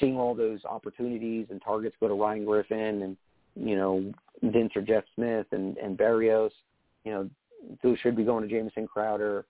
seeing 0.00 0.16
all 0.16 0.34
those 0.34 0.64
opportunities 0.64 1.46
and 1.50 1.60
targets 1.62 1.96
go 2.00 2.08
to 2.08 2.14
Ryan 2.14 2.44
Griffin 2.44 3.02
and 3.02 3.16
you 3.56 3.76
know 3.76 4.12
Vince 4.42 4.72
or 4.74 4.82
Jeff 4.82 5.04
Smith 5.14 5.46
and 5.52 5.76
and 5.78 5.96
Berrios, 5.96 6.50
you 7.04 7.12
know 7.12 7.30
those 7.82 7.98
should 8.00 8.16
be 8.16 8.24
going 8.24 8.46
to 8.46 8.54
Jamison 8.54 8.86
Crowder. 8.86 9.46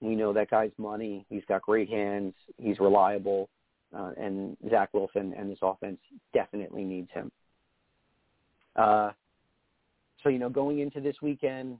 We 0.00 0.16
know 0.16 0.32
that 0.32 0.50
guy's 0.50 0.72
money. 0.76 1.24
He's 1.28 1.44
got 1.48 1.62
great 1.62 1.88
hands. 1.88 2.34
He's 2.58 2.78
reliable, 2.78 3.48
uh, 3.96 4.10
and 4.18 4.56
Zach 4.70 4.90
Wilson 4.92 5.34
and 5.36 5.50
this 5.50 5.58
offense 5.62 5.98
definitely 6.32 6.84
needs 6.84 7.10
him. 7.12 7.30
Uh, 8.76 9.10
so 10.22 10.28
you 10.30 10.38
know, 10.38 10.48
going 10.48 10.80
into 10.80 11.00
this 11.00 11.16
weekend, 11.22 11.78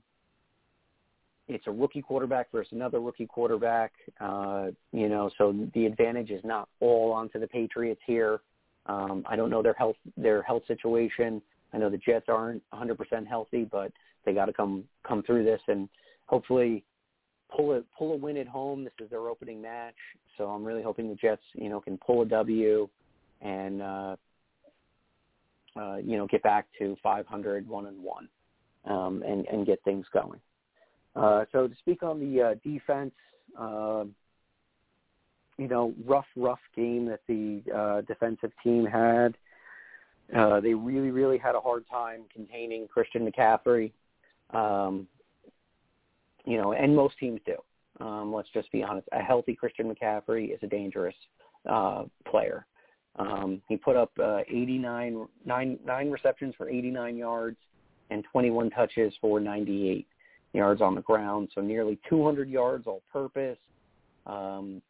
it's 1.47 1.67
a 1.67 1.71
rookie 1.71 2.01
quarterback 2.01 2.51
versus 2.51 2.71
another 2.71 2.99
rookie 2.99 3.27
quarterback. 3.27 3.93
Uh, 4.19 4.67
you 4.91 5.09
know, 5.09 5.29
so 5.37 5.55
the 5.73 5.85
advantage 5.85 6.31
is 6.31 6.43
not 6.43 6.67
all 6.79 7.11
onto 7.11 7.39
the 7.39 7.47
Patriots 7.47 8.01
here. 8.05 8.41
Um, 8.87 9.23
I 9.27 9.35
don't 9.35 9.49
know 9.49 9.61
their 9.61 9.73
health 9.73 9.95
their 10.17 10.41
health 10.41 10.63
situation. 10.67 11.41
I 11.73 11.77
know 11.77 11.89
the 11.89 11.97
Jets 11.97 12.25
aren't 12.29 12.63
100% 12.73 13.27
healthy, 13.27 13.67
but 13.69 13.91
they 14.25 14.33
got 14.33 14.45
to 14.45 14.53
come 14.53 14.85
come 15.07 15.23
through 15.23 15.43
this 15.43 15.61
and 15.67 15.89
hopefully 16.25 16.83
pull 17.55 17.73
a 17.73 17.81
pull 17.97 18.13
a 18.13 18.17
win 18.17 18.37
at 18.37 18.47
home. 18.47 18.83
This 18.83 18.93
is 18.99 19.09
their 19.09 19.27
opening 19.27 19.61
match, 19.61 19.95
so 20.37 20.45
I'm 20.45 20.63
really 20.63 20.83
hoping 20.83 21.09
the 21.09 21.15
Jets, 21.15 21.41
you 21.53 21.69
know, 21.69 21.79
can 21.79 21.97
pull 21.97 22.21
a 22.21 22.25
W 22.25 22.87
and 23.41 23.81
uh, 23.81 24.15
uh, 25.75 25.97
you 25.97 26.17
know 26.17 26.27
get 26.27 26.41
back 26.43 26.67
to 26.79 26.95
500, 27.03 27.67
one 27.67 27.87
and 27.87 28.01
one, 28.01 28.29
um, 28.85 29.23
and 29.25 29.45
and 29.47 29.65
get 29.65 29.83
things 29.83 30.05
going. 30.13 30.39
Uh, 31.15 31.45
so 31.51 31.67
to 31.67 31.75
speak 31.75 32.03
on 32.03 32.19
the 32.19 32.41
uh, 32.41 32.53
defense, 32.63 33.13
uh, 33.59 34.03
you 35.57 35.67
know, 35.67 35.93
rough, 36.05 36.25
rough 36.35 36.59
game 36.75 37.05
that 37.05 37.21
the 37.27 37.61
uh, 37.73 38.01
defensive 38.01 38.51
team 38.63 38.85
had. 38.85 39.37
Uh, 40.35 40.59
they 40.59 40.73
really, 40.73 41.11
really 41.11 41.37
had 41.37 41.55
a 41.55 41.59
hard 41.59 41.85
time 41.89 42.23
containing 42.33 42.87
Christian 42.87 43.29
McCaffrey. 43.29 43.91
Um, 44.51 45.07
you 46.45 46.57
know, 46.57 46.73
and 46.73 46.95
most 46.95 47.17
teams 47.17 47.39
do. 47.45 47.55
Um, 48.03 48.33
let's 48.33 48.49
just 48.53 48.71
be 48.71 48.83
honest. 48.83 49.07
A 49.13 49.21
healthy 49.21 49.55
Christian 49.55 49.93
McCaffrey 49.93 50.53
is 50.53 50.59
a 50.63 50.67
dangerous 50.67 51.15
uh, 51.69 52.03
player. 52.29 52.65
Um, 53.17 53.61
he 53.69 53.77
put 53.77 53.95
up 53.95 54.11
uh, 54.21 54.39
89, 54.49 55.27
nine, 55.45 55.79
nine 55.85 56.11
receptions 56.11 56.53
for 56.57 56.69
89 56.69 57.15
yards 57.15 57.57
and 58.09 58.23
21 58.31 58.69
touches 58.71 59.13
for 59.21 59.39
98 59.39 60.05
yards 60.55 60.81
on 60.81 60.95
the 60.95 61.01
ground, 61.01 61.49
so 61.53 61.61
nearly 61.61 61.99
200 62.09 62.49
yards 62.49 62.87
all 62.87 63.01
purpose. 63.11 63.57
Um, 64.25 64.81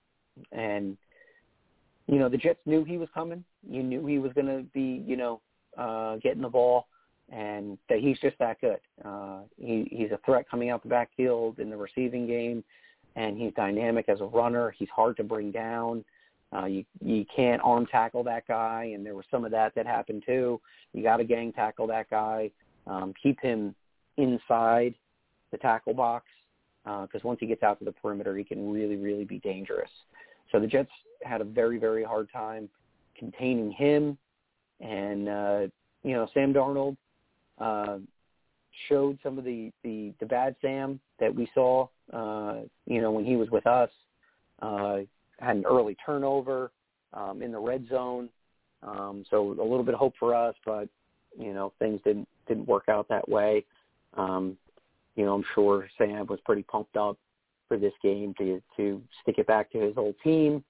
and 0.52 0.98
you 2.08 2.20
know 2.20 2.30
the 2.30 2.38
Jets 2.38 2.60
knew 2.66 2.84
he 2.84 2.98
was 2.98 3.10
coming. 3.14 3.44
You 3.68 3.84
knew 3.84 4.06
he 4.06 4.20
was 4.20 4.32
going 4.34 4.48
to 4.48 4.64
be, 4.74 5.04
you 5.06 5.18
know, 5.18 5.42
uh, 5.78 6.18
getting 6.18 6.42
the 6.42 6.50
ball, 6.50 6.88
and 7.32 7.78
that 7.90 8.00
he's 8.00 8.20
just 8.20 8.38
that 8.40 8.62
good. 8.62 8.80
Uh, 9.04 9.40
he, 9.58 9.88
he's 9.92 10.12
a 10.12 10.20
threat 10.26 10.50
coming 10.50 10.70
out 10.70 10.84
the 10.84 10.90
backfield 10.90 11.60
in 11.60 11.70
the 11.70 11.78
receiving 11.78 12.28
game, 12.28 12.64
and 13.16 13.38
he's 13.38 13.54
dynamic 13.54 14.08
as 14.08 14.22
a 14.22 14.26
runner. 14.26 14.74
He's 14.78 14.90
hard 14.96 15.18
to 15.18 15.24
bring 15.24 15.52
down. 15.52 16.06
Uh, 16.56 16.66
you 16.66 16.86
you 17.04 17.26
can't 17.36 17.62
arm 17.64 17.88
tackle 17.88 18.24
that 18.24 18.48
guy, 18.48 18.92
and 18.94 19.06
there 19.06 19.16
was 19.16 19.26
some 19.32 19.44
of 19.44 19.52
that 19.52 19.74
that 19.76 19.88
happened 19.88 20.24
too. 20.26 20.62
You 20.94 21.04
got 21.04 21.18
to 21.18 21.24
gang 21.24 21.52
tackle 21.52 21.88
that 21.88 22.10
guy. 22.10 22.52
Um, 22.88 23.14
keep 23.22 23.42
him 23.42 23.74
inside 24.18 24.94
the 25.56 25.62
tackle 25.62 25.94
box 25.94 26.26
because 26.84 27.22
uh, 27.24 27.28
once 27.28 27.40
he 27.40 27.48
gets 27.48 27.64
out 27.64 27.80
to 27.80 27.86
the 27.86 27.92
perimeter, 27.92 28.36
he 28.38 28.44
can 28.44 28.72
really 28.72 28.96
really 28.96 29.26
be 29.26 29.40
dangerous. 29.40 29.90
So 30.52 30.60
the 30.60 30.68
Jets 30.68 30.92
had 31.24 31.42
a 31.42 31.44
very 31.44 31.80
very 31.80 32.04
hard 32.04 32.30
time 32.32 32.70
containing 33.18 33.72
him, 33.72 34.18
and 34.82 35.28
uh, 35.28 35.60
you 36.04 36.14
know 36.14 36.28
Sam 36.34 36.54
Darnold 36.54 36.98
uh, 37.60 37.98
showed 38.88 39.18
some 39.24 39.38
of 39.38 39.46
the, 39.46 39.72
the 39.84 40.14
the 40.20 40.26
bad 40.26 40.56
Sam 40.62 41.00
that 41.20 41.34
we 41.34 41.50
saw. 41.54 41.88
Uh, 42.14 42.62
you 42.86 43.02
know 43.02 43.12
when 43.12 43.26
he 43.26 43.36
was 43.36 43.50
with 43.50 43.66
us, 43.66 43.90
uh, 44.62 44.98
had 45.40 45.58
an 45.58 45.66
early 45.66 45.98
turnover 46.06 46.72
um, 47.14 47.42
in 47.42 47.52
the 47.52 47.60
red 47.60 47.88
zone. 47.90 48.30
Um, 48.84 49.26
so 49.32 49.48
a 49.48 49.64
little 49.64 49.84
bit 49.84 49.96
of 49.96 50.00
hope 50.00 50.14
for 50.20 50.36
us, 50.36 50.56
but 50.66 50.88
you 51.40 51.54
know 51.54 51.74
things 51.80 52.00
didn't 52.04 52.28
didn't 52.48 52.68
work 52.68 52.90
out 52.90 53.08
that 53.10 53.28
way. 53.28 53.66
Um, 54.16 54.58
you 55.16 55.26
know 55.26 55.34
I'm 55.34 55.46
sure 55.54 55.88
Sam 55.98 56.26
was 56.28 56.40
pretty 56.46 56.64
pumped 56.64 56.98
up 56.98 57.18
for 57.68 57.78
this 57.78 57.94
game 58.04 58.34
to 58.38 58.62
to 58.78 59.02
stick 59.22 59.38
it 59.38 59.48
back 59.48 59.72
to 59.72 59.80
his 59.80 59.98
old 59.98 60.16
team. 60.24 60.64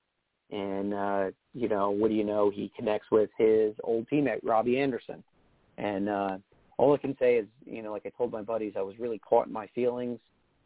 And 0.51 0.93
uh, 0.93 1.31
you 1.53 1.67
know, 1.67 1.89
what 1.89 2.09
do 2.09 2.15
you 2.15 2.23
know? 2.23 2.49
He 2.49 2.71
connects 2.75 3.09
with 3.11 3.29
his 3.37 3.73
old 3.83 4.07
teammate 4.11 4.41
Robbie 4.43 4.79
Anderson, 4.79 5.23
and 5.77 6.07
uh, 6.07 6.37
all 6.77 6.93
I 6.93 6.97
can 6.97 7.15
say 7.17 7.35
is, 7.35 7.47
you 7.65 7.81
know, 7.81 7.91
like 7.91 8.05
I 8.05 8.11
told 8.17 8.31
my 8.31 8.41
buddies, 8.41 8.73
I 8.77 8.81
was 8.81 8.99
really 8.99 9.19
caught 9.19 9.47
in 9.47 9.53
my 9.53 9.67
feelings 9.67 10.19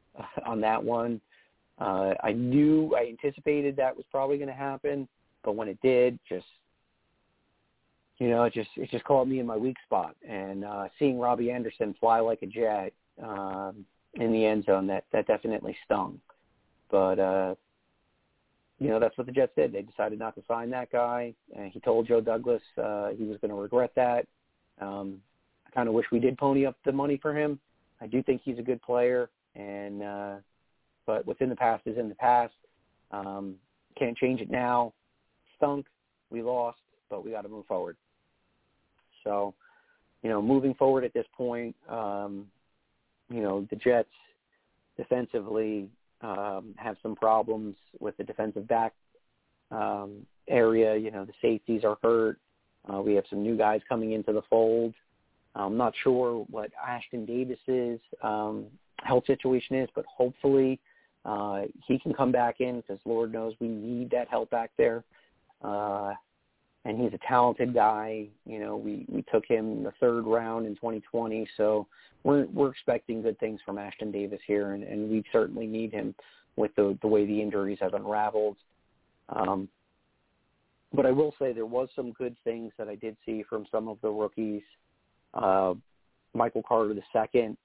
on 0.46 0.62
that 0.62 0.84
one. 0.84 1.22
Uh, 1.80 2.14
I 2.22 2.34
knew, 2.34 2.94
I 2.96 3.08
anticipated 3.08 3.78
that 3.78 3.96
was 3.96 4.06
probably 4.12 4.38
going 4.38 4.50
to 4.50 4.54
happen, 4.54 5.08
but 5.44 5.56
when 5.56 5.70
it 5.70 5.80
did, 5.82 6.20
just 6.28 6.46
you 8.18 8.30
know, 8.30 8.44
it 8.44 8.54
just 8.54 8.70
it 8.76 8.92
just 8.92 9.06
caught 9.06 9.30
me 9.30 9.40
in 9.40 9.46
my 9.46 9.56
weak 9.56 9.78
spot. 9.86 10.14
And 10.28 10.66
uh, 10.66 10.90
seeing 10.98 11.20
Robbie 11.20 11.52
Anderson 11.52 11.96
fly 12.00 12.20
like 12.20 12.42
a 12.42 12.48
jet 12.48 12.92
um, 13.24 13.86
in 14.16 14.32
the 14.32 14.46
end 14.46 14.66
zone, 14.66 14.88
that 14.88 15.06
that 15.12 15.28
definitely 15.28 15.76
stung. 15.86 16.20
But 16.90 17.20
uh, 17.20 17.56
you 18.80 18.88
know, 18.90 19.00
that's 19.00 19.18
what 19.18 19.28
the 19.28 19.34
Jets 19.34 19.52
did. 19.56 19.74
They 19.74 19.82
decided 19.82 20.20
not 20.20 20.36
to 20.36 20.44
sign 20.48 20.70
that 20.72 20.92
guy. 20.92 21.34
And 21.56 21.72
he 21.72 21.80
told 21.82 22.08
Joe 22.08 22.22
Douglas 22.22 22.62
uh, 22.78 23.10
he 23.10 23.26
was 23.26 23.38
going 23.42 23.52
to 23.52 23.56
regret 23.56 23.92
that. 23.96 24.26
Um, 24.80 25.22
I 25.68 25.72
kind 25.72 25.88
of 25.88 25.94
wish 25.94 26.06
we 26.12 26.20
did 26.20 26.38
pony 26.38 26.66
up 26.66 26.78
the 26.86 26.92
money 26.92 27.20
for 27.22 27.38
him. 27.38 27.60
I 28.02 28.08
do 28.08 28.24
think 28.24 28.42
he's 28.44 28.58
a 28.58 28.62
good 28.64 28.82
player, 28.82 29.30
and 29.56 30.02
uh, 30.02 30.36
but 31.06 31.28
within 31.28 31.50
the 31.50 31.56
past 31.56 31.86
is 31.86 31.98
in 31.98 32.08
the 32.08 32.16
past. 32.16 32.54
Um, 33.12 33.56
can't 33.98 34.18
change 34.18 34.40
it 34.40 34.50
now. 34.50 34.94
Stunk. 35.58 35.86
We 36.30 36.42
lost, 36.42 36.80
but 37.10 37.26
we 37.26 37.32
got 37.32 37.42
to 37.42 37.50
move 37.50 37.66
forward. 37.66 37.98
So, 39.24 39.54
you 40.24 40.30
know, 40.30 40.42
moving 40.42 40.74
forward 40.76 41.04
at 41.04 41.14
this 41.14 41.26
point, 41.36 41.76
um, 41.90 42.46
you 43.30 43.42
know, 43.42 43.68
the 43.70 43.76
Jets 43.76 44.10
defensively 44.98 45.90
um, 46.22 46.74
have 46.78 46.98
some 47.02 47.16
problems 47.16 47.76
with 48.00 48.18
the 48.18 48.24
defensive 48.24 48.68
back 48.68 48.94
um, 49.72 50.26
area. 50.48 50.96
You 50.96 51.12
know, 51.12 51.26
the 51.26 51.34
safeties 51.42 51.84
are 51.84 51.98
hurt. 52.02 52.38
Uh, 52.92 53.02
we 53.02 53.14
have 53.14 53.26
some 53.30 53.44
new 53.44 53.58
guys 53.58 53.82
coming 53.88 54.14
into 54.14 54.34
the 54.34 54.42
fold. 54.50 54.94
I'm 55.56 55.78
not 55.78 55.94
sure 56.04 56.46
what 56.50 56.72
Ashtyn 56.74 57.26
Davis's 57.26 58.00
um, 58.24 58.66
health 59.04 59.26
situation 59.26 59.76
is, 59.78 59.90
but 59.96 60.06
hopefully 60.06 60.80
uh, 61.26 61.64
he 61.86 62.00
can 62.00 62.14
come 62.14 62.32
back 62.32 62.60
in 62.60 62.78
because 62.78 63.00
Lord 63.06 63.34
knows 63.34 63.54
we 63.60 63.68
need 63.68 64.10
that 64.12 64.30
help 64.30 64.50
back 64.50 64.72
there. 64.78 65.04
Uh, 65.62 66.14
and 66.90 67.00
he's 67.00 67.14
a 67.14 67.28
talented 67.28 67.74
guy. 67.74 68.26
You 68.46 68.60
know, 68.60 68.76
we 68.76 69.06
we 69.08 69.24
took 69.32 69.46
him 69.46 69.72
in 69.72 69.84
the 69.84 69.94
third 70.00 70.26
round 70.26 70.66
in 70.66 70.74
2020, 70.76 71.48
so 71.56 71.88
we're 72.24 72.48
we're 72.48 72.72
expecting 72.72 73.22
good 73.22 73.40
things 73.40 73.60
from 73.64 73.78
Ashtyn 73.78 74.12
Davis 74.12 74.40
here, 74.48 74.72
and, 74.72 74.84
and 74.84 75.10
we 75.10 75.24
certainly 75.32 75.68
need 75.68 75.94
him 75.94 76.16
with 76.56 76.76
the 76.76 76.98
the 77.02 77.08
way 77.08 77.26
the 77.26 77.42
injuries 77.42 77.78
have 77.80 77.94
unraveled. 77.94 78.58
Um, 79.30 79.70
but 80.92 81.06
I 81.06 81.12
will 81.12 81.36
say 81.38 81.54
there 81.54 81.68
was 81.68 81.90
some 81.96 82.12
good 82.14 82.36
things 82.44 82.72
that 82.80 82.88
I 82.88 82.96
did 82.96 83.16
see 83.24 83.44
from 83.48 83.68
some 83.72 83.88
of 83.88 84.00
the 84.02 84.10
rookies. 84.10 84.64
Uh, 85.36 85.76
Michael 86.34 86.64
Carter 86.68 86.96
II 86.96 87.56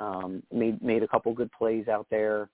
um, 0.00 0.42
made 0.52 0.82
made 0.82 1.04
a 1.04 1.08
couple 1.08 1.32
good 1.32 1.52
plays 1.52 1.86
out 1.86 2.08
there. 2.10 2.48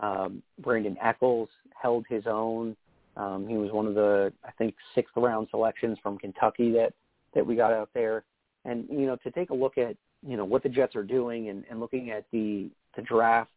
Um, 0.00 0.42
Brandon 0.58 0.98
Echols 1.02 1.48
held 1.80 2.04
his 2.10 2.24
own. 2.26 2.76
Um, 3.16 3.46
he 3.48 3.56
was 3.56 3.72
one 3.72 3.86
of 3.86 3.94
the 3.94 4.32
I 4.44 4.50
think 4.52 4.74
sixth 4.94 5.12
round 5.16 5.48
selections 5.50 5.98
from 6.02 6.18
Kentucky 6.18 6.72
that 6.72 6.92
that 7.34 7.46
we 7.46 7.56
got 7.56 7.72
out 7.72 7.90
there. 7.94 8.24
And 8.64 8.86
you 8.90 9.06
know 9.06 9.16
to 9.16 9.30
take 9.30 9.50
a 9.50 9.54
look 9.54 9.78
at 9.78 9.96
you 10.26 10.36
know 10.36 10.44
what 10.44 10.62
the 10.62 10.68
Jets 10.68 10.96
are 10.96 11.02
doing 11.02 11.48
and, 11.48 11.64
and 11.70 11.80
looking 11.80 12.10
at 12.10 12.24
the 12.32 12.70
the 12.96 13.02
draft 13.02 13.50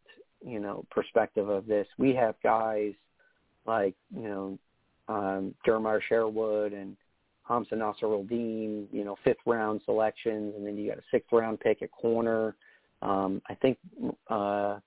you 0.46 0.60
know 0.60 0.86
perspective 0.90 1.50
of 1.50 1.66
this, 1.68 1.88
we 1.98 2.14
have 2.16 2.36
guys 2.44 2.94
like 3.66 3.96
you 4.16 4.28
know 4.28 4.60
um, 5.08 5.54
Jeremiah 5.66 6.00
Sherwood 6.08 6.74
and 6.74 6.96
Hamsah 7.50 7.74
Nasirildeen, 7.74 8.88
you 8.92 9.04
know, 9.04 9.18
fifth 9.24 9.38
round 9.46 9.82
selections, 9.86 10.54
and 10.56 10.66
then 10.66 10.78
you 10.78 10.90
got 10.90 10.98
a 10.98 11.04
sixth 11.12 11.32
round 11.32 11.60
pick 11.60 11.82
at 11.82 11.92
corner. 11.92 12.56
Um, 13.02 13.42
I 13.50 13.56
think 13.56 13.78
uh, 14.30 14.80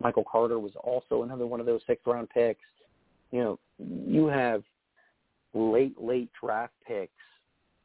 Michael 0.00 0.24
Carter 0.30 0.58
was 0.58 0.72
also 0.84 1.22
another 1.22 1.46
one 1.46 1.58
of 1.58 1.66
those 1.66 1.80
sixth 1.86 2.06
round 2.06 2.30
picks. 2.30 2.60
You 3.30 3.40
know, 3.40 3.58
you 3.78 4.26
have 4.26 4.62
late, 5.54 6.00
late 6.00 6.30
draft 6.40 6.74
picks 6.86 7.12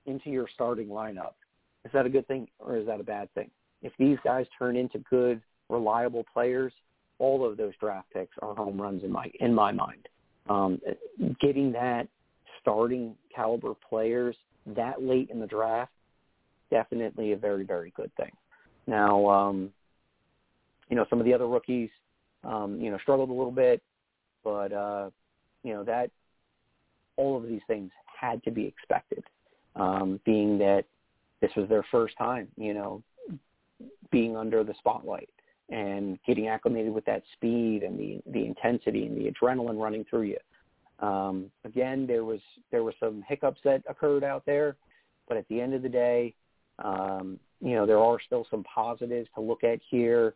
into 0.05 0.29
your 0.29 0.47
starting 0.53 0.87
lineup. 0.87 1.33
Is 1.85 1.91
that 1.93 2.05
a 2.05 2.09
good 2.09 2.27
thing 2.27 2.47
or 2.59 2.77
is 2.77 2.85
that 2.87 2.99
a 2.99 3.03
bad 3.03 3.33
thing? 3.33 3.49
If 3.81 3.93
these 3.97 4.17
guys 4.23 4.45
turn 4.57 4.75
into 4.75 4.99
good, 5.09 5.41
reliable 5.69 6.25
players, 6.31 6.73
all 7.19 7.45
of 7.45 7.57
those 7.57 7.73
draft 7.79 8.07
picks 8.13 8.35
are 8.41 8.55
home 8.55 8.79
runs 8.79 9.03
in 9.03 9.11
my 9.11 9.31
in 9.39 9.53
my 9.53 9.71
mind. 9.71 10.07
Um, 10.49 10.79
getting 11.39 11.71
that 11.73 12.07
starting 12.59 13.15
caliber 13.33 13.73
players 13.87 14.35
that 14.65 15.01
late 15.01 15.29
in 15.29 15.39
the 15.39 15.47
draft, 15.47 15.91
definitely 16.69 17.31
a 17.31 17.37
very, 17.37 17.63
very 17.63 17.93
good 17.95 18.11
thing. 18.15 18.31
Now, 18.87 19.27
um, 19.27 19.71
you 20.89 20.95
know, 20.95 21.05
some 21.09 21.19
of 21.19 21.25
the 21.25 21.33
other 21.33 21.47
rookies, 21.47 21.89
um, 22.43 22.79
you 22.79 22.91
know, 22.91 22.97
struggled 22.99 23.29
a 23.29 23.33
little 23.33 23.51
bit, 23.51 23.81
but, 24.43 24.73
uh, 24.73 25.09
you 25.63 25.73
know, 25.73 25.83
that 25.83 26.09
all 27.17 27.37
of 27.37 27.47
these 27.47 27.61
things 27.67 27.91
had 28.19 28.43
to 28.43 28.51
be 28.51 28.65
expected, 28.65 29.23
um, 29.75 30.19
being 30.25 30.57
that 30.59 30.85
this 31.41 31.51
was 31.55 31.67
their 31.69 31.85
first 31.91 32.17
time, 32.17 32.47
you 32.57 32.73
know, 32.73 33.01
being 34.11 34.35
under 34.35 34.63
the 34.63 34.73
spotlight 34.77 35.29
and 35.69 36.19
getting 36.27 36.47
acclimated 36.47 36.93
with 36.93 37.05
that 37.05 37.23
speed 37.33 37.83
and 37.83 37.97
the 37.99 38.21
the 38.31 38.45
intensity 38.45 39.05
and 39.05 39.17
the 39.17 39.31
adrenaline 39.31 39.81
running 39.81 40.05
through 40.09 40.23
you. 40.23 40.37
Um, 41.05 41.49
again, 41.65 42.05
there 42.05 42.23
was 42.23 42.39
there 42.71 42.83
were 42.83 42.93
some 42.99 43.23
hiccups 43.27 43.59
that 43.63 43.81
occurred 43.89 44.23
out 44.23 44.45
there, 44.45 44.75
but 45.27 45.37
at 45.37 45.47
the 45.47 45.59
end 45.59 45.73
of 45.73 45.81
the 45.81 45.89
day, 45.89 46.35
um, 46.83 47.39
you 47.59 47.75
know 47.75 47.85
there 47.85 47.99
are 47.99 48.19
still 48.19 48.45
some 48.51 48.63
positives 48.63 49.29
to 49.35 49.41
look 49.41 49.63
at 49.63 49.79
here. 49.89 50.35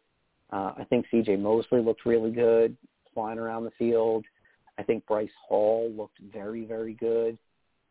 Uh, 0.51 0.73
I 0.77 0.85
think 0.89 1.05
C.J. 1.09 1.37
Mosley 1.37 1.81
looked 1.81 2.05
really 2.05 2.31
good 2.31 2.77
flying 3.13 3.39
around 3.39 3.63
the 3.63 3.71
field. 3.77 4.25
I 4.77 4.83
think 4.83 5.05
Bryce 5.05 5.29
Hall 5.47 5.91
looked 5.95 6.19
very 6.33 6.65
very 6.65 6.93
good. 6.93 7.37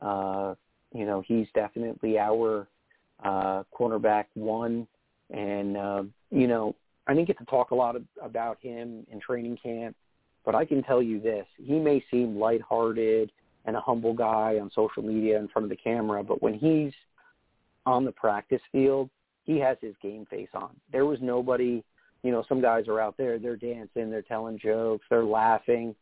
Uh, 0.00 0.54
you 0.92 1.06
know 1.06 1.22
he's 1.26 1.46
definitely 1.54 2.18
our 2.18 2.68
uh, 3.24 3.62
cornerback 3.78 4.26
one, 4.34 4.86
and 5.30 5.76
uh, 5.76 6.02
you 6.30 6.46
know 6.46 6.74
I 7.06 7.14
didn't 7.14 7.28
get 7.28 7.38
to 7.38 7.44
talk 7.46 7.70
a 7.70 7.74
lot 7.74 7.96
of, 7.96 8.02
about 8.22 8.58
him 8.60 9.06
in 9.10 9.20
training 9.20 9.58
camp 9.62 9.96
but 10.44 10.54
I 10.54 10.64
can 10.64 10.82
tell 10.82 11.02
you 11.02 11.20
this, 11.20 11.46
he 11.56 11.78
may 11.78 12.04
seem 12.10 12.38
lighthearted 12.38 13.32
and 13.64 13.76
a 13.76 13.80
humble 13.80 14.12
guy 14.12 14.58
on 14.60 14.70
social 14.74 15.02
media 15.02 15.38
in 15.38 15.48
front 15.48 15.64
of 15.64 15.70
the 15.70 15.76
camera, 15.76 16.22
but 16.22 16.42
when 16.42 16.54
he's 16.54 16.92
on 17.86 18.04
the 18.04 18.12
practice 18.12 18.60
field, 18.70 19.08
he 19.44 19.58
has 19.58 19.78
his 19.80 19.94
game 20.02 20.26
face 20.26 20.48
on. 20.54 20.70
There 20.92 21.06
was 21.06 21.18
nobody, 21.22 21.82
you 22.22 22.30
know, 22.30 22.44
some 22.48 22.60
guys 22.60 22.88
are 22.88 23.00
out 23.00 23.16
there, 23.16 23.38
they're 23.38 23.56
dancing, 23.56 24.10
they're 24.10 24.22
telling 24.22 24.58
jokes, 24.58 25.06
they're 25.08 25.24
laughing. 25.24 25.94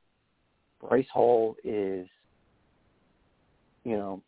Bryce 0.86 1.06
Hall 1.12 1.56
is, 1.64 2.06
you 3.84 3.96
know, 3.96 4.22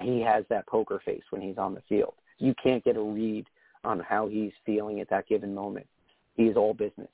he 0.00 0.20
has 0.20 0.44
that 0.50 0.66
poker 0.66 1.00
face 1.04 1.22
when 1.30 1.40
he's 1.42 1.58
on 1.58 1.74
the 1.74 1.82
field. 1.88 2.14
You 2.38 2.54
can't 2.62 2.84
get 2.84 2.96
a 2.96 3.02
read 3.02 3.46
on 3.84 4.00
how 4.00 4.28
he's 4.28 4.52
feeling 4.64 5.00
at 5.00 5.08
that 5.10 5.26
given 5.26 5.54
moment. 5.54 5.86
He's 6.34 6.56
all 6.56 6.74
business 6.74 7.08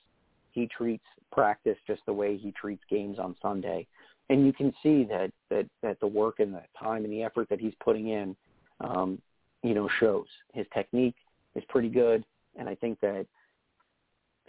he 0.53 0.69
treats 0.69 1.05
practice 1.33 1.77
just 1.87 2.03
the 2.07 2.13
way 2.13 2.37
he 2.37 2.53
treats 2.53 2.83
games 2.89 3.19
on 3.19 3.35
Sunday. 3.43 3.87
And 4.31 4.47
you 4.47 4.53
can 4.53 4.73
see 4.83 5.05
that 5.05 5.33
that 5.51 5.67
that 5.83 5.99
the 6.01 6.07
work 6.07 6.39
and 6.39 6.55
the 6.55 6.63
time 6.79 7.05
and 7.05 7.13
the 7.13 7.23
effort 7.23 7.49
that 7.49 7.61
he's 7.61 7.75
putting 7.83 8.09
in, 8.09 8.37
um, 8.81 9.21
you 9.63 9.75
know, 9.75 9.89
shows. 9.99 10.27
His 10.55 10.67
technique 10.73 11.17
is 11.55 11.65
pretty 11.69 11.89
good, 11.89 12.25
and 12.57 12.69
I 12.69 12.75
think 12.77 13.01
that 13.01 13.27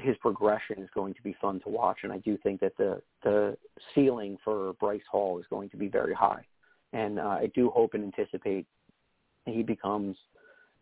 his 0.03 0.17
progression 0.17 0.79
is 0.79 0.89
going 0.93 1.13
to 1.13 1.21
be 1.21 1.35
fun 1.41 1.59
to 1.61 1.69
watch, 1.69 1.99
and 2.03 2.11
I 2.11 2.17
do 2.19 2.37
think 2.37 2.59
that 2.61 2.75
the 2.77 3.01
the 3.23 3.57
ceiling 3.95 4.37
for 4.43 4.73
Bryce 4.73 5.01
Hall 5.09 5.39
is 5.39 5.45
going 5.49 5.69
to 5.69 5.77
be 5.77 5.87
very 5.87 6.13
high, 6.13 6.45
and 6.91 7.19
uh, 7.19 7.39
I 7.41 7.51
do 7.55 7.69
hope 7.69 7.93
and 7.93 8.03
anticipate 8.03 8.67
he 9.45 9.63
becomes 9.63 10.15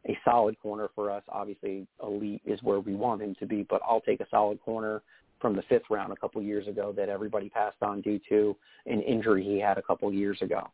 a 0.07 0.17
solid 0.25 0.59
corner 0.59 0.89
for 0.95 1.11
us. 1.11 1.23
Obviously, 1.29 1.87
elite 2.01 2.41
is 2.45 2.61
where 2.63 2.79
we 2.79 2.95
want 2.95 3.21
him 3.21 3.35
to 3.39 3.45
be, 3.45 3.63
but 3.69 3.81
I'll 3.87 4.01
take 4.01 4.19
a 4.19 4.27
solid 4.29 4.59
corner 4.61 5.01
from 5.39 5.55
the 5.55 5.63
fifth 5.63 5.89
round 5.89 6.11
a 6.11 6.15
couple 6.15 6.41
years 6.41 6.67
ago 6.67 6.93
that 6.95 7.09
everybody 7.09 7.49
passed 7.49 7.81
on 7.81 8.01
due 8.01 8.19
to 8.29 8.55
an 8.85 9.01
injury 9.01 9.43
he 9.43 9.59
had 9.59 9.77
a 9.77 9.81
couple 9.81 10.11
years 10.13 10.39
ago. 10.41 10.69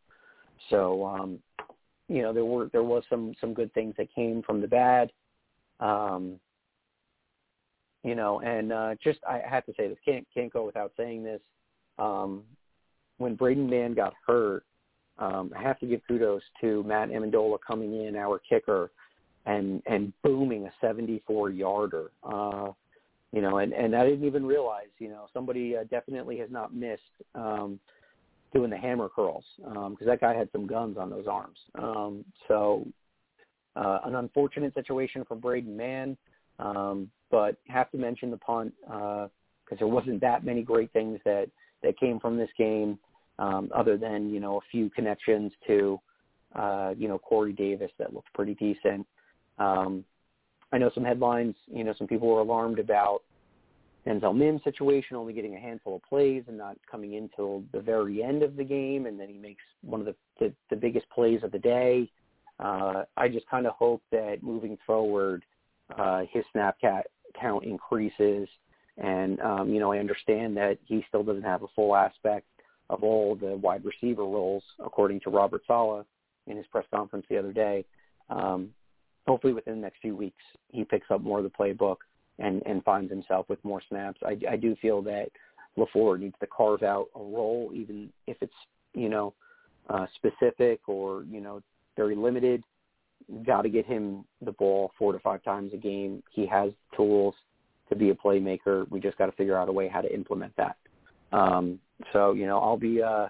So, 0.70 1.06
um, 1.06 1.40
you 2.10 2.22
know, 2.22 2.34
there 2.34 2.46
were 2.46 2.70
there 2.72 2.84
was 2.84 3.04
some 3.10 3.34
some 3.40 3.54
good 3.54 3.74
things 3.74 3.96
that 3.98 4.14
came 4.14 4.42
from 4.42 4.62
the 4.62 4.68
bad. 4.68 5.12
Um, 5.80 6.40
you 8.08 8.16
know, 8.16 8.40
and 8.40 8.72
uh, 8.72 8.96
just 9.04 9.20
I 9.28 9.42
have 9.46 9.66
to 9.66 9.74
say 9.76 9.90
this 9.90 9.98
can't 10.06 10.26
can't 10.34 10.52
go 10.52 10.66
without 10.66 10.94
saying 10.96 11.24
this. 11.24 11.42
Um, 12.00 12.44
when 13.18 13.36
Braden 13.36 13.70
Mann 13.70 13.96
got 13.96 14.14
hurt, 14.26 14.64
um, 15.20 15.52
I 15.54 15.62
have 15.62 15.78
to 15.82 15.86
give 15.86 16.00
kudos 16.08 16.42
to 16.62 16.84
Matt 16.84 17.10
Ammendola 17.10 17.58
coming 17.68 18.06
in, 18.06 18.16
our 18.16 18.40
kicker, 18.48 18.92
and 19.46 19.84
and 19.88 20.14
booming 20.24 20.66
a 20.68 20.72
74 20.80 21.50
yarder. 21.50 22.12
Uh, 22.24 22.70
you 23.34 23.42
know, 23.42 23.58
and 23.58 23.74
and 23.74 23.94
I 23.94 24.06
didn't 24.06 24.26
even 24.26 24.46
realize, 24.46 24.88
you 25.00 25.10
know, 25.10 25.28
somebody 25.34 25.76
uh, 25.76 25.84
definitely 25.92 26.38
has 26.38 26.50
not 26.50 26.74
missed 26.74 27.02
um, 27.36 27.78
doing 28.54 28.70
the 28.70 28.78
hammer 28.78 29.10
curls 29.10 29.44
because 29.58 29.76
um, 29.76 29.98
that 30.06 30.22
guy 30.22 30.34
had 30.34 30.48
some 30.54 30.66
guns 30.66 30.98
on 30.98 31.10
those 31.10 31.28
arms. 31.28 31.58
Um, 31.78 32.24
so 32.48 32.88
uh, 33.76 34.00
an 34.06 34.16
unfortunate 34.16 34.74
situation 34.76 35.26
for 35.28 35.36
Braden 35.36 35.76
Mann. 35.76 36.16
Um, 36.60 37.10
but 37.30 37.58
have 37.68 37.92
to 37.92 37.98
mention 37.98 38.32
the 38.32 38.38
punt 38.38 38.74
because 38.82 39.30
uh, 39.72 39.76
there 39.78 39.88
wasn't 39.88 40.22
that 40.22 40.44
many 40.44 40.62
great 40.62 40.92
things 40.94 41.20
that 41.26 41.50
that 41.84 42.00
came 42.00 42.20
from 42.20 42.38
this 42.38 42.50
game, 42.58 42.98
um, 43.40 43.70
other 43.76 43.98
than 43.98 44.30
you 44.30 44.40
know 44.40 44.58
a 44.58 44.62
few 44.72 44.90
connections 44.90 45.52
to 45.68 46.00
uh, 46.56 46.94
you 46.98 47.08
know 47.08 47.20
Corey 47.20 47.54
Davis 47.54 47.92
that 48.00 48.14
looked 48.14 48.34
pretty 48.34 48.56
decent. 48.56 49.06
Um, 49.60 50.04
I 50.72 50.78
know 50.78 50.92
some 50.94 51.04
headlines. 51.04 51.56
You 51.68 51.84
know, 51.84 51.94
some 51.98 52.08
people 52.08 52.28
were 52.28 52.40
alarmed 52.40 52.80
about 52.80 53.22
Denzel 54.06 54.36
Mims' 54.36 54.64
situation, 54.64 55.16
only 55.16 55.34
getting 55.34 55.56
a 55.56 55.60
handful 55.60 55.98
of 55.98 56.04
plays 56.04 56.44
and 56.48 56.58
not 56.58 56.78
coming 56.90 57.14
in 57.14 57.30
till 57.36 57.64
the 57.74 57.80
very 57.80 58.24
end 58.24 58.44
of 58.44 58.56
the 58.56 58.64
game, 58.64 59.06
and 59.06 59.20
then 59.20 59.28
he 59.30 59.38
makes 59.38 59.64
one 59.82 60.00
of 60.00 60.06
the 60.06 60.16
the, 60.40 60.54
the 60.70 60.76
biggest 60.76 61.10
plays 61.10 61.42
of 61.44 61.52
the 61.52 61.60
day. 61.60 62.10
Uh, 62.60 63.04
I 63.16 63.28
just 63.28 63.48
kind 63.50 63.68
of 63.68 63.74
hope 63.74 64.02
that 64.12 64.42
moving 64.42 64.78
forward, 64.86 65.44
uh, 65.96 66.24
his 66.32 66.44
snap 66.52 66.80
cat 66.80 67.08
count 67.40 67.64
increases. 67.64 68.48
And, 68.98 69.40
um, 69.42 69.70
you 69.70 69.80
know, 69.80 69.92
I 69.92 70.00
understand 70.00 70.58
that 70.58 70.80
he 70.86 71.06
still 71.08 71.24
doesn't 71.24 71.44
have 71.44 71.64
a 71.64 71.68
full 71.76 71.96
aspect 71.96 72.48
of 72.90 73.04
all 73.04 73.36
the 73.36 73.56
wide 73.58 73.84
receiver 73.86 74.24
roles, 74.24 74.64
according 74.80 75.20
to 75.22 75.30
Robert 75.30 75.62
Saleh 75.68 76.06
in 76.48 76.58
his 76.58 76.66
press 76.68 76.86
conference 76.94 77.26
the 77.30 77.38
other 77.38 77.54
day. 77.54 77.86
Um, 78.30 78.70
hopefully 79.28 79.54
within 79.54 79.76
the 79.76 79.82
next 79.82 80.00
few 80.02 80.16
weeks, 80.16 80.42
he 80.70 80.84
picks 80.84 81.12
up 81.12 81.22
more 81.22 81.40
of 81.40 81.44
the 81.44 81.50
playbook 81.50 81.98
and, 82.40 82.64
and 82.66 82.84
finds 82.84 83.12
himself 83.12 83.48
with 83.50 83.64
more 83.64 83.82
snaps. 83.88 84.20
I, 84.26 84.38
I 84.50 84.56
do 84.56 84.76
feel 84.82 85.02
that 85.04 85.30
LaFleur 85.78 86.20
needs 86.20 86.36
to 86.40 86.48
carve 86.48 86.82
out 86.82 87.08
a 87.16 87.20
role, 87.20 87.72
even 87.74 88.12
if 88.26 88.38
it's, 88.42 88.54
you 88.94 89.10
know, 89.10 89.34
uh, 89.90 90.06
specific 90.16 90.80
or, 90.88 91.24
you 91.24 91.42
know, 91.42 91.62
very 91.96 92.16
limited 92.16 92.64
got 93.46 93.64
to 93.64 93.70
get 93.70 93.86
him 93.86 94.24
the 94.42 94.52
ball 94.54 94.92
four 94.98 95.14
to 95.14 95.20
five 95.20 95.44
times 95.44 95.72
a 95.74 95.78
game. 95.78 96.24
He 96.32 96.46
has 96.48 96.72
tools 96.96 97.36
to 97.90 97.96
be 97.96 98.10
a 98.10 98.16
playmaker. 98.16 98.90
We 98.90 99.00
just 99.00 99.18
got 99.18 99.28
to 99.28 99.32
figure 99.34 99.58
out 99.58 99.70
a 99.70 99.72
way 99.72 99.88
how 99.88 100.02
to 100.02 100.14
implement 100.14 100.54
that. 100.58 100.78
Um, 101.32 101.80
so, 102.14 102.34
you 102.34 102.46
know, 102.46 102.60
I'll 102.60 102.78
be 102.78 103.02
uh, 103.02 103.28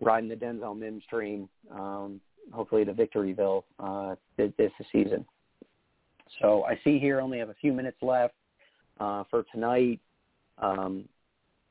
riding 0.00 0.28
the 0.28 0.36
Denzel 0.36 0.78
Mims 0.78 1.02
train, 1.08 1.48
um, 1.72 2.20
hopefully 2.52 2.84
to 2.84 2.92
Victoryville 2.92 3.64
uh, 3.78 4.14
this, 4.36 4.52
season. 4.92 5.24
So 6.40 6.64
I 6.64 6.78
see 6.82 6.98
here 6.98 7.20
only 7.20 7.38
have 7.38 7.50
a 7.50 7.54
few 7.54 7.72
minutes 7.72 7.98
left 8.02 8.34
uh, 8.98 9.24
for 9.30 9.44
tonight. 9.52 10.00
Um, 10.58 11.04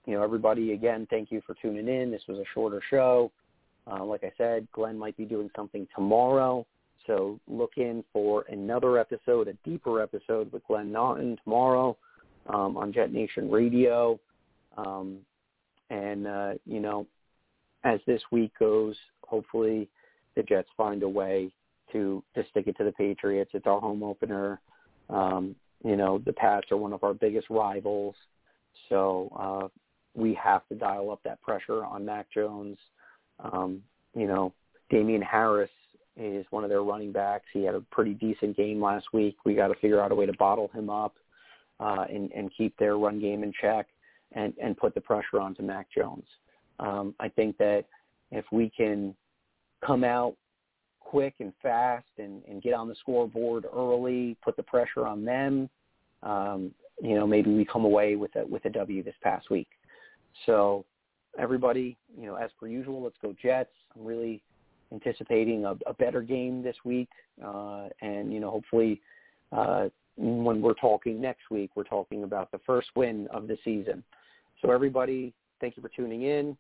you 0.06 0.14
know, 0.14 0.24
everybody, 0.24 0.74
again, 0.74 1.08
thank 1.10 1.32
you 1.32 1.42
for 1.46 1.56
tuning 1.62 1.88
in. 1.88 2.12
This 2.12 2.24
was 2.28 2.38
a 2.38 2.44
shorter 2.54 2.82
show. 2.90 3.32
Uh, 3.90 4.04
like 4.04 4.24
I 4.24 4.32
said, 4.38 4.68
Glenn 4.72 4.98
might 4.98 5.18
be 5.18 5.26
doing 5.26 5.50
something 5.56 5.88
tomorrow. 5.96 6.66
So 7.08 7.40
look 7.48 7.74
in 7.78 8.04
for 8.14 8.46
another 8.50 8.98
episode, 8.98 9.48
a 9.48 9.54
deeper 9.68 10.02
episode 10.02 10.52
with 10.52 10.66
Glenn 10.68 10.92
Naughton 10.92 11.38
tomorrow 11.44 11.98
um, 12.48 12.78
on 12.78 12.94
Jet 12.94 13.12
Nation 13.12 13.50
Radio. 13.52 14.20
Um, 14.78 15.20
and, 15.90 16.26
uh, 16.28 16.54
you 16.66 16.80
know, 16.80 17.06
as 17.84 18.00
this 18.08 18.22
week 18.32 18.52
goes, 18.58 18.96
hopefully 19.28 19.90
the 20.36 20.44
Jets 20.44 20.70
find 20.78 21.04
a 21.04 21.10
way 21.10 21.52
to, 21.92 22.24
to 22.36 22.44
stick 22.50 22.68
it 22.68 22.78
to 22.78 22.84
the 22.84 22.92
Patriots. 22.94 23.52
It's 23.54 23.68
our 23.68 23.80
home 23.80 24.04
opener. 24.04 24.60
Um, 25.10 25.56
you 25.84 25.96
know, 25.96 26.20
the 26.26 26.34
Pats 26.34 26.72
are 26.72 26.78
one 26.78 26.94
of 26.94 27.04
our 27.04 27.14
biggest 27.14 27.50
rivals. 27.50 28.16
So 28.90 29.32
uh, 29.38 29.68
we 30.16 30.34
have 30.36 30.68
to 30.70 30.76
dial 30.76 31.12
up 31.12 31.20
that 31.24 31.42
pressure 31.42 31.84
on 31.84 32.06
Mac 32.06 32.32
Jones. 32.32 32.78
Um, 33.40 33.84
you 34.16 34.28
know, 34.28 34.54
Damien 34.90 35.22
Harris 35.22 35.70
is 36.16 36.46
one 36.52 36.64
of 36.64 36.70
their 36.70 36.84
running 36.84 37.12
backs. 37.12 37.46
He 37.54 37.64
had 37.64 37.76
a 37.76 37.82
pretty 37.92 38.14
decent 38.14 38.56
game 38.56 38.82
last 38.82 39.08
week. 39.14 39.38
We 39.46 39.56
got 39.56 39.68
to 39.68 39.76
figure 39.76 40.02
out 40.02 40.12
a 40.12 40.16
way 40.16 40.26
to 40.26 40.34
bottle 40.34 40.70
him 40.74 40.90
up 40.90 41.16
uh, 41.80 42.06
and, 42.10 42.32
and 42.34 42.52
keep 42.56 42.78
their 42.78 42.98
run 42.98 43.20
game 43.20 43.44
in 43.44 43.52
check 43.60 43.88
and, 44.34 44.54
and 44.62 44.78
put 44.78 44.94
the 44.94 45.02
pressure 45.02 45.40
onto 45.40 45.64
Mac 45.64 45.88
Jones. 45.96 46.26
Um, 46.80 47.16
I 47.20 47.30
think 47.30 47.58
that 47.58 47.86
if 48.32 48.46
we 48.52 48.70
can 48.70 49.16
come 49.86 50.04
out 50.04 50.36
quick 51.00 51.36
and 51.40 51.54
fast 51.62 52.08
and, 52.18 52.42
and 52.50 52.62
get 52.62 52.74
on 52.74 52.88
the 52.88 52.96
scoreboard 52.96 53.66
early, 53.76 54.36
put 54.44 54.56
the 54.56 54.64
pressure 54.64 55.06
on 55.06 55.24
them, 55.26 55.70
um, 56.24 56.72
you 57.02 57.16
know, 57.16 57.28
maybe 57.28 57.54
we 57.54 57.66
come 57.66 57.86
away 57.86 58.16
with 58.16 58.36
a 58.36 58.46
with 58.46 58.66
a 58.66 58.70
W 58.70 59.04
this 59.04 59.16
past 59.22 59.50
week. 59.50 59.68
So 60.46 60.86
everybody, 61.38 61.98
you 62.18 62.26
know, 62.26 62.36
as 62.36 62.50
per 62.60 62.68
usual, 62.68 63.04
let's 63.04 63.18
go 63.22 63.36
Jets. 63.42 63.74
I'm 63.96 64.06
really 64.06 64.42
anticipating 64.94 65.66
a, 65.66 65.76
a 65.88 65.94
better 65.94 66.22
game 66.22 66.62
this 66.64 66.76
week, 66.86 67.10
uh, 67.44 67.90
and 68.02 68.32
you 68.32 68.40
know, 68.40 68.52
hopefully, 68.52 69.02
uh, 69.52 69.90
when 70.16 70.62
we're 70.62 70.76
talking 70.76 71.20
next 71.20 71.50
week, 71.50 71.72
we're 71.76 71.84
talking 71.84 72.24
about 72.24 72.52
the 72.52 72.60
first 72.66 72.90
win 72.96 73.28
of 73.32 73.48
the 73.48 73.58
season. 73.64 74.04
So 74.62 74.72
everybody, 74.72 75.34
thank 75.60 75.76
you 75.76 75.82
for 75.82 75.90
tuning 75.90 76.24
in. 76.24 76.56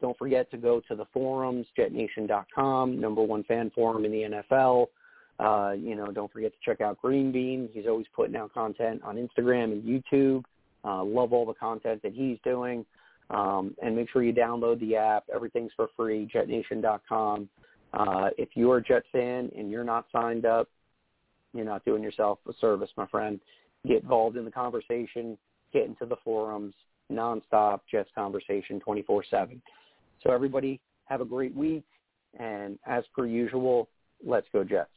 Don't 0.00 0.16
forget 0.16 0.50
to 0.50 0.56
go 0.56 0.80
to 0.88 0.94
the 0.94 1.06
forums, 1.12 1.66
jetnation.com, 1.76 3.00
number 3.00 3.22
one 3.22 3.42
fan 3.44 3.70
forum 3.74 4.04
in 4.04 4.12
the 4.12 4.42
NFL. 4.58 4.86
Uh, 5.38 5.72
you 5.72 5.94
know, 5.94 6.06
don't 6.12 6.32
forget 6.32 6.52
to 6.52 6.58
check 6.64 6.80
out 6.80 7.00
Green 7.00 7.32
Bean. 7.32 7.68
He's 7.72 7.86
always 7.86 8.06
putting 8.14 8.36
out 8.36 8.52
content 8.54 9.02
on 9.04 9.16
Instagram 9.16 9.72
and 9.72 9.82
YouTube. 9.82 10.44
Uh, 10.84 11.02
love 11.02 11.32
all 11.32 11.44
the 11.44 11.54
content 11.54 12.02
that 12.02 12.12
he's 12.12 12.38
doing. 12.44 12.86
Um, 13.30 13.74
and 13.82 13.96
make 13.96 14.08
sure 14.10 14.22
you 14.22 14.32
download 14.32 14.78
the 14.80 14.96
app. 14.96 15.24
Everything's 15.34 15.72
for 15.74 15.88
free, 15.96 16.28
jetnation.com. 16.32 17.48
Uh, 17.92 18.30
if 18.38 18.50
you're 18.54 18.78
a 18.78 18.82
Jets 18.82 19.06
fan 19.10 19.50
and 19.56 19.70
you're 19.70 19.84
not 19.84 20.06
signed 20.12 20.46
up, 20.46 20.68
you're 21.52 21.64
not 21.64 21.84
doing 21.84 22.02
yourself 22.02 22.38
a 22.48 22.52
service, 22.60 22.90
my 22.96 23.06
friend. 23.06 23.40
Get 23.86 24.02
involved 24.02 24.36
in 24.36 24.44
the 24.44 24.50
conversation, 24.50 25.38
get 25.72 25.86
into 25.86 26.06
the 26.06 26.16
forums, 26.24 26.74
nonstop 27.10 27.80
Jets 27.90 28.10
conversation 28.14 28.80
24-7. 28.86 29.60
So 30.22 30.32
everybody 30.32 30.80
have 31.06 31.20
a 31.20 31.24
great 31.24 31.54
week. 31.54 31.84
And 32.38 32.78
as 32.86 33.04
per 33.14 33.26
usual, 33.26 33.88
let's 34.24 34.46
go 34.52 34.62
Jets. 34.62 34.90